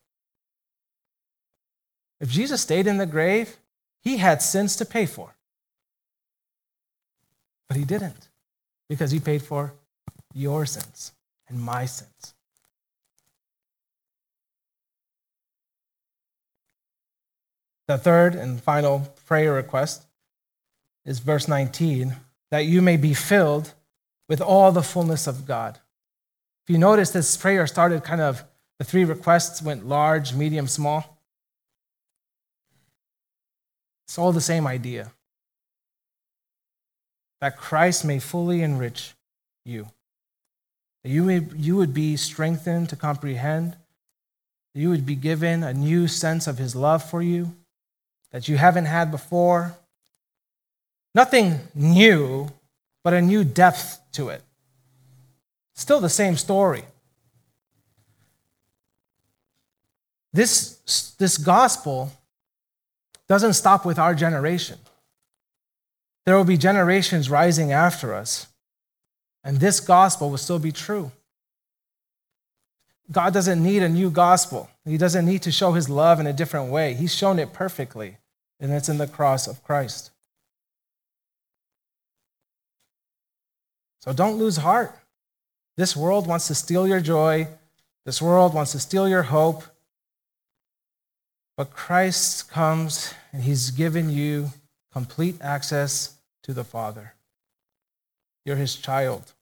If 2.19 2.29
Jesus 2.29 2.61
stayed 2.61 2.87
in 2.87 2.97
the 2.97 3.05
grave, 3.05 3.57
he 4.01 4.17
had 4.17 4.41
sins 4.41 4.75
to 4.77 4.85
pay 4.85 5.05
for. 5.05 5.35
But 7.67 7.77
he 7.77 7.85
didn't 7.85 8.27
because 8.89 9.11
he 9.11 9.19
paid 9.19 9.41
for 9.41 9.73
your 10.33 10.65
sins 10.65 11.13
and 11.47 11.59
my 11.61 11.85
sins. 11.85 12.33
The 17.87 17.97
third 17.97 18.35
and 18.35 18.61
final 18.61 19.13
prayer 19.25 19.53
request 19.53 20.05
is 21.05 21.19
verse 21.19 21.47
19 21.47 22.15
that 22.49 22.65
you 22.65 22.81
may 22.81 22.97
be 22.97 23.13
filled 23.13 23.73
with 24.29 24.39
all 24.39 24.71
the 24.71 24.83
fullness 24.83 25.27
of 25.27 25.45
God. 25.45 25.79
You 26.71 26.77
notice, 26.77 27.11
this 27.11 27.35
prayer 27.35 27.67
started 27.67 28.03
kind 28.03 28.21
of, 28.21 28.43
the 28.79 28.85
three 28.85 29.03
requests 29.03 29.61
went 29.61 29.85
large, 29.85 30.33
medium, 30.33 30.67
small. 30.67 31.21
It's 34.07 34.17
all 34.17 34.31
the 34.31 34.41
same 34.41 34.65
idea 34.65 35.11
that 37.41 37.57
Christ 37.57 38.05
may 38.05 38.19
fully 38.19 38.61
enrich 38.61 39.13
you. 39.65 39.87
That 41.03 41.09
you, 41.09 41.23
may, 41.23 41.45
you 41.55 41.75
would 41.75 41.93
be 41.93 42.15
strengthened 42.15 42.89
to 42.89 42.95
comprehend. 42.95 43.73
That 44.73 44.79
you 44.81 44.89
would 44.89 45.05
be 45.05 45.15
given 45.15 45.63
a 45.63 45.73
new 45.73 46.07
sense 46.07 46.47
of 46.47 46.57
his 46.57 46.75
love 46.75 47.03
for 47.03 47.21
you 47.21 47.55
that 48.31 48.47
you 48.47 48.57
haven't 48.57 48.85
had 48.85 49.11
before. 49.11 49.75
Nothing 51.13 51.59
new, 51.75 52.49
but 53.03 53.13
a 53.13 53.21
new 53.21 53.43
depth 53.43 53.99
to 54.13 54.29
it. 54.29 54.41
Still 55.81 55.99
the 55.99 56.09
same 56.09 56.37
story. 56.37 56.83
This, 60.31 61.15
this 61.17 61.39
gospel 61.39 62.11
doesn't 63.27 63.53
stop 63.53 63.83
with 63.83 63.97
our 63.97 64.13
generation. 64.13 64.77
There 66.23 66.37
will 66.37 66.43
be 66.43 66.55
generations 66.55 67.31
rising 67.31 67.71
after 67.71 68.13
us, 68.13 68.45
and 69.43 69.57
this 69.57 69.79
gospel 69.79 70.29
will 70.29 70.37
still 70.37 70.59
be 70.59 70.71
true. 70.71 71.11
God 73.11 73.33
doesn't 73.33 73.63
need 73.63 73.81
a 73.81 73.89
new 73.89 74.11
gospel. 74.11 74.69
He 74.85 74.99
doesn't 74.99 75.25
need 75.25 75.41
to 75.41 75.51
show 75.51 75.71
his 75.71 75.89
love 75.89 76.19
in 76.19 76.27
a 76.27 76.31
different 76.31 76.69
way. 76.69 76.93
He's 76.93 77.15
shown 77.15 77.39
it 77.39 77.53
perfectly, 77.53 78.17
and 78.59 78.71
it's 78.71 78.87
in 78.87 78.99
the 78.99 79.07
cross 79.07 79.47
of 79.47 79.63
Christ. 79.63 80.11
So 84.01 84.13
don't 84.13 84.37
lose 84.37 84.57
heart. 84.57 84.95
This 85.81 85.95
world 85.95 86.27
wants 86.27 86.45
to 86.45 86.53
steal 86.53 86.87
your 86.87 87.01
joy. 87.01 87.47
This 88.05 88.21
world 88.21 88.53
wants 88.53 88.73
to 88.73 88.79
steal 88.79 89.09
your 89.09 89.23
hope. 89.23 89.63
But 91.57 91.73
Christ 91.73 92.51
comes 92.51 93.15
and 93.33 93.41
he's 93.41 93.71
given 93.71 94.11
you 94.11 94.51
complete 94.93 95.37
access 95.41 96.17
to 96.43 96.53
the 96.53 96.63
Father. 96.63 97.15
You're 98.45 98.57
his 98.57 98.75
child. 98.75 99.33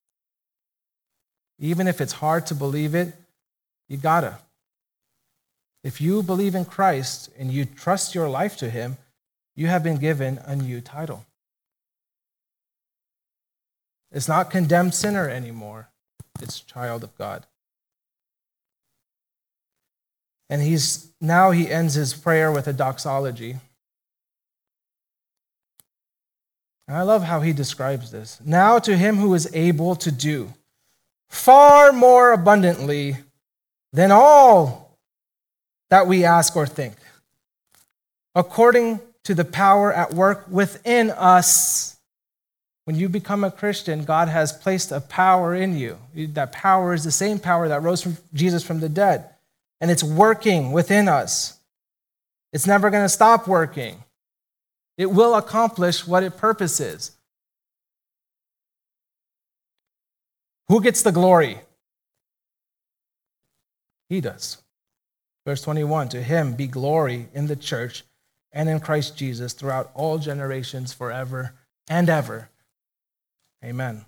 Even 1.59 1.89
if 1.89 1.99
it's 1.99 2.13
hard 2.13 2.45
to 2.45 2.55
believe 2.55 2.95
it, 2.95 3.13
you 3.89 3.97
gotta. 3.97 4.37
If 5.83 5.99
you 5.99 6.23
believe 6.23 6.55
in 6.55 6.63
Christ 6.63 7.29
and 7.37 7.51
you 7.51 7.65
trust 7.65 8.15
your 8.15 8.29
life 8.29 8.55
to 8.59 8.69
him, 8.69 8.95
you 9.57 9.67
have 9.67 9.83
been 9.83 9.97
given 9.97 10.39
a 10.45 10.55
new 10.55 10.79
title. 10.79 11.25
It's 14.09 14.29
not 14.29 14.49
condemned 14.49 14.93
sinner 14.93 15.27
anymore, 15.27 15.89
it's 16.41 16.59
child 16.61 17.03
of 17.03 17.17
God. 17.17 17.45
And 20.49 20.61
he's 20.61 21.11
now 21.21 21.51
he 21.51 21.69
ends 21.69 21.93
his 21.93 22.13
prayer 22.13 22.51
with 22.51 22.67
a 22.67 22.73
doxology. 22.73 23.57
And 26.87 26.97
I 26.97 27.03
love 27.03 27.23
how 27.23 27.41
he 27.41 27.53
describes 27.53 28.09
this. 28.11 28.39
Now 28.43 28.79
to 28.79 28.97
him 28.97 29.17
who 29.17 29.33
is 29.35 29.47
able 29.53 29.95
to 29.97 30.11
do 30.11 30.53
far 31.29 31.91
more 31.91 32.31
abundantly 32.33 33.17
than 33.93 34.11
all 34.11 34.97
that 35.91 36.07
we 36.07 36.25
ask 36.25 36.55
or 36.55 36.65
think, 36.65 36.95
according 38.33 38.99
to 39.23 39.35
the 39.35 39.45
power 39.45 39.93
at 39.93 40.13
work 40.13 40.47
within 40.49 41.11
us. 41.11 41.98
When 42.89 42.97
you 42.97 43.07
become 43.07 43.43
a 43.43 43.51
Christian, 43.51 44.03
God 44.03 44.29
has 44.29 44.51
placed 44.51 44.91
a 44.91 44.99
power 44.99 45.53
in 45.53 45.77
you. 45.77 45.99
That 46.15 46.51
power 46.51 46.95
is 46.95 47.03
the 47.03 47.11
same 47.11 47.37
power 47.37 47.67
that 47.67 47.83
rose 47.83 48.01
from 48.01 48.17
Jesus 48.33 48.63
from 48.63 48.79
the 48.79 48.89
dead, 48.89 49.29
and 49.79 49.91
it's 49.91 50.03
working 50.03 50.71
within 50.71 51.07
us. 51.07 51.59
It's 52.51 52.65
never 52.65 52.89
going 52.89 53.03
to 53.03 53.07
stop 53.09 53.47
working. 53.47 54.03
It 54.97 55.05
will 55.05 55.35
accomplish 55.35 56.07
what 56.07 56.23
it 56.23 56.37
purposes. 56.37 57.11
Who 60.69 60.81
gets 60.81 61.03
the 61.03 61.11
glory? 61.11 61.59
He 64.09 64.19
does. 64.19 64.57
Verse 65.45 65.61
21 65.61 66.09
To 66.09 66.23
him 66.23 66.53
be 66.53 66.65
glory 66.65 67.27
in 67.35 67.45
the 67.45 67.55
church 67.55 68.03
and 68.51 68.67
in 68.67 68.79
Christ 68.79 69.15
Jesus 69.15 69.53
throughout 69.53 69.91
all 69.93 70.17
generations, 70.17 70.91
forever 70.91 71.53
and 71.87 72.09
ever. 72.09 72.49
Amen. 73.63 74.05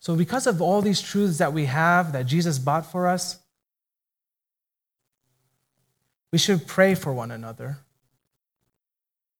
So, 0.00 0.14
because 0.14 0.46
of 0.46 0.62
all 0.62 0.82
these 0.82 1.02
truths 1.02 1.38
that 1.38 1.52
we 1.52 1.64
have 1.64 2.12
that 2.12 2.26
Jesus 2.26 2.58
bought 2.58 2.90
for 2.90 3.08
us, 3.08 3.38
we 6.32 6.38
should 6.38 6.66
pray 6.66 6.94
for 6.94 7.12
one 7.12 7.30
another. 7.30 7.78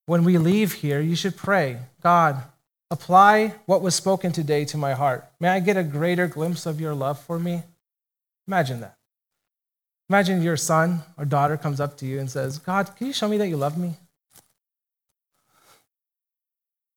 When 0.06 0.24
we 0.24 0.38
leave 0.38 0.72
here, 0.72 1.00
you 1.00 1.16
should 1.16 1.36
pray 1.36 1.78
God, 2.02 2.42
apply 2.90 3.54
what 3.66 3.82
was 3.82 3.94
spoken 3.94 4.32
today 4.32 4.64
to 4.66 4.76
my 4.76 4.94
heart. 4.94 5.24
May 5.40 5.48
I 5.48 5.60
get 5.60 5.76
a 5.76 5.82
greater 5.82 6.26
glimpse 6.26 6.66
of 6.66 6.80
your 6.80 6.94
love 6.94 7.20
for 7.20 7.38
me? 7.38 7.62
Imagine 8.46 8.80
that. 8.80 8.96
Imagine 10.08 10.42
your 10.42 10.56
son 10.56 11.02
or 11.18 11.24
daughter 11.24 11.56
comes 11.56 11.80
up 11.80 11.96
to 11.98 12.06
you 12.06 12.20
and 12.20 12.30
says, 12.30 12.58
God, 12.58 12.94
can 12.96 13.08
you 13.08 13.12
show 13.12 13.28
me 13.28 13.38
that 13.38 13.48
you 13.48 13.56
love 13.56 13.76
me? 13.76 13.94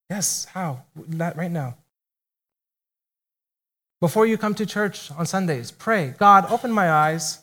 Yes, 0.09 0.45
how? 0.45 0.83
Right 0.95 1.51
now. 1.51 1.77
Before 4.01 4.25
you 4.25 4.37
come 4.37 4.55
to 4.55 4.65
church 4.65 5.11
on 5.11 5.25
Sundays, 5.25 5.71
pray, 5.71 6.15
God, 6.17 6.49
open 6.49 6.71
my 6.71 6.89
eyes. 6.89 7.39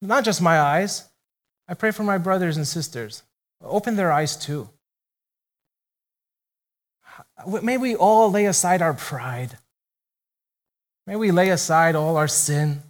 Not 0.00 0.24
just 0.24 0.40
my 0.40 0.58
eyes. 0.58 1.08
I 1.68 1.74
pray 1.74 1.90
for 1.90 2.04
my 2.04 2.18
brothers 2.18 2.56
and 2.56 2.66
sisters. 2.66 3.22
Open 3.62 3.96
their 3.96 4.12
eyes 4.12 4.36
too. 4.36 4.68
May 7.46 7.76
we 7.76 7.94
all 7.94 8.30
lay 8.30 8.46
aside 8.46 8.82
our 8.82 8.94
pride. 8.94 9.58
May 11.06 11.16
we 11.16 11.30
lay 11.32 11.50
aside 11.50 11.96
all 11.96 12.16
our 12.16 12.28
sin 12.28 12.82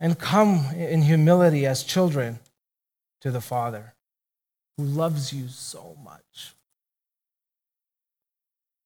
and 0.00 0.18
come 0.18 0.66
in 0.76 1.02
humility 1.02 1.66
as 1.66 1.82
children 1.82 2.40
to 3.20 3.30
the 3.30 3.40
Father 3.40 3.93
who 4.76 4.84
loves 4.84 5.32
you 5.32 5.48
so 5.48 5.96
much. 6.02 6.54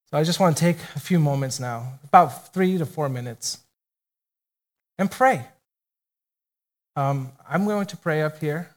So 0.09 0.17
I 0.17 0.23
just 0.23 0.39
want 0.39 0.57
to 0.57 0.61
take 0.61 0.77
a 0.95 0.99
few 0.99 1.19
moments 1.19 1.59
now, 1.59 1.99
about 2.03 2.53
three 2.53 2.77
to 2.77 2.85
four 2.85 3.09
minutes, 3.09 3.59
and 4.97 5.09
pray. 5.09 5.45
Um, 6.95 7.31
I'm 7.47 7.65
going 7.65 7.85
to 7.87 7.97
pray 7.97 8.23
up 8.23 8.39
here 8.39 8.69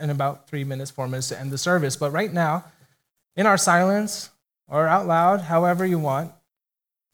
in 0.00 0.10
about 0.10 0.48
three 0.48 0.64
minutes, 0.64 0.90
four 0.90 1.06
minutes 1.06 1.28
to 1.28 1.38
end 1.38 1.50
the 1.50 1.58
service. 1.58 1.96
But 1.96 2.10
right 2.10 2.32
now, 2.32 2.64
in 3.36 3.46
our 3.46 3.56
silence 3.56 4.30
or 4.66 4.88
out 4.88 5.06
loud, 5.06 5.42
however 5.42 5.86
you 5.86 5.98
want, 5.98 6.32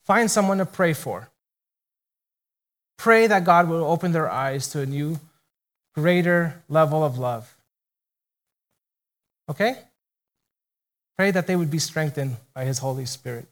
find 0.05 0.31
someone 0.31 0.59
to 0.59 0.67
pray 0.67 0.93
for. 0.93 1.29
Pray 2.97 3.27
that 3.27 3.45
God 3.45 3.69
will 3.69 3.85
open 3.85 4.13
their 4.13 4.31
eyes 4.31 4.69
to 4.69 4.81
a 4.81 4.87
new, 4.87 5.21
greater 5.95 6.63
level 6.69 7.05
of 7.05 7.19
love. 7.19 7.57
Okay? 9.51 9.77
Pray 11.19 11.33
that 11.33 11.49
they 11.49 11.57
would 11.57 11.71
be 11.71 11.81
strengthened 11.81 12.37
by 12.55 12.65
His 12.65 12.79
Holy 12.79 13.05
Spirit. 13.05 13.49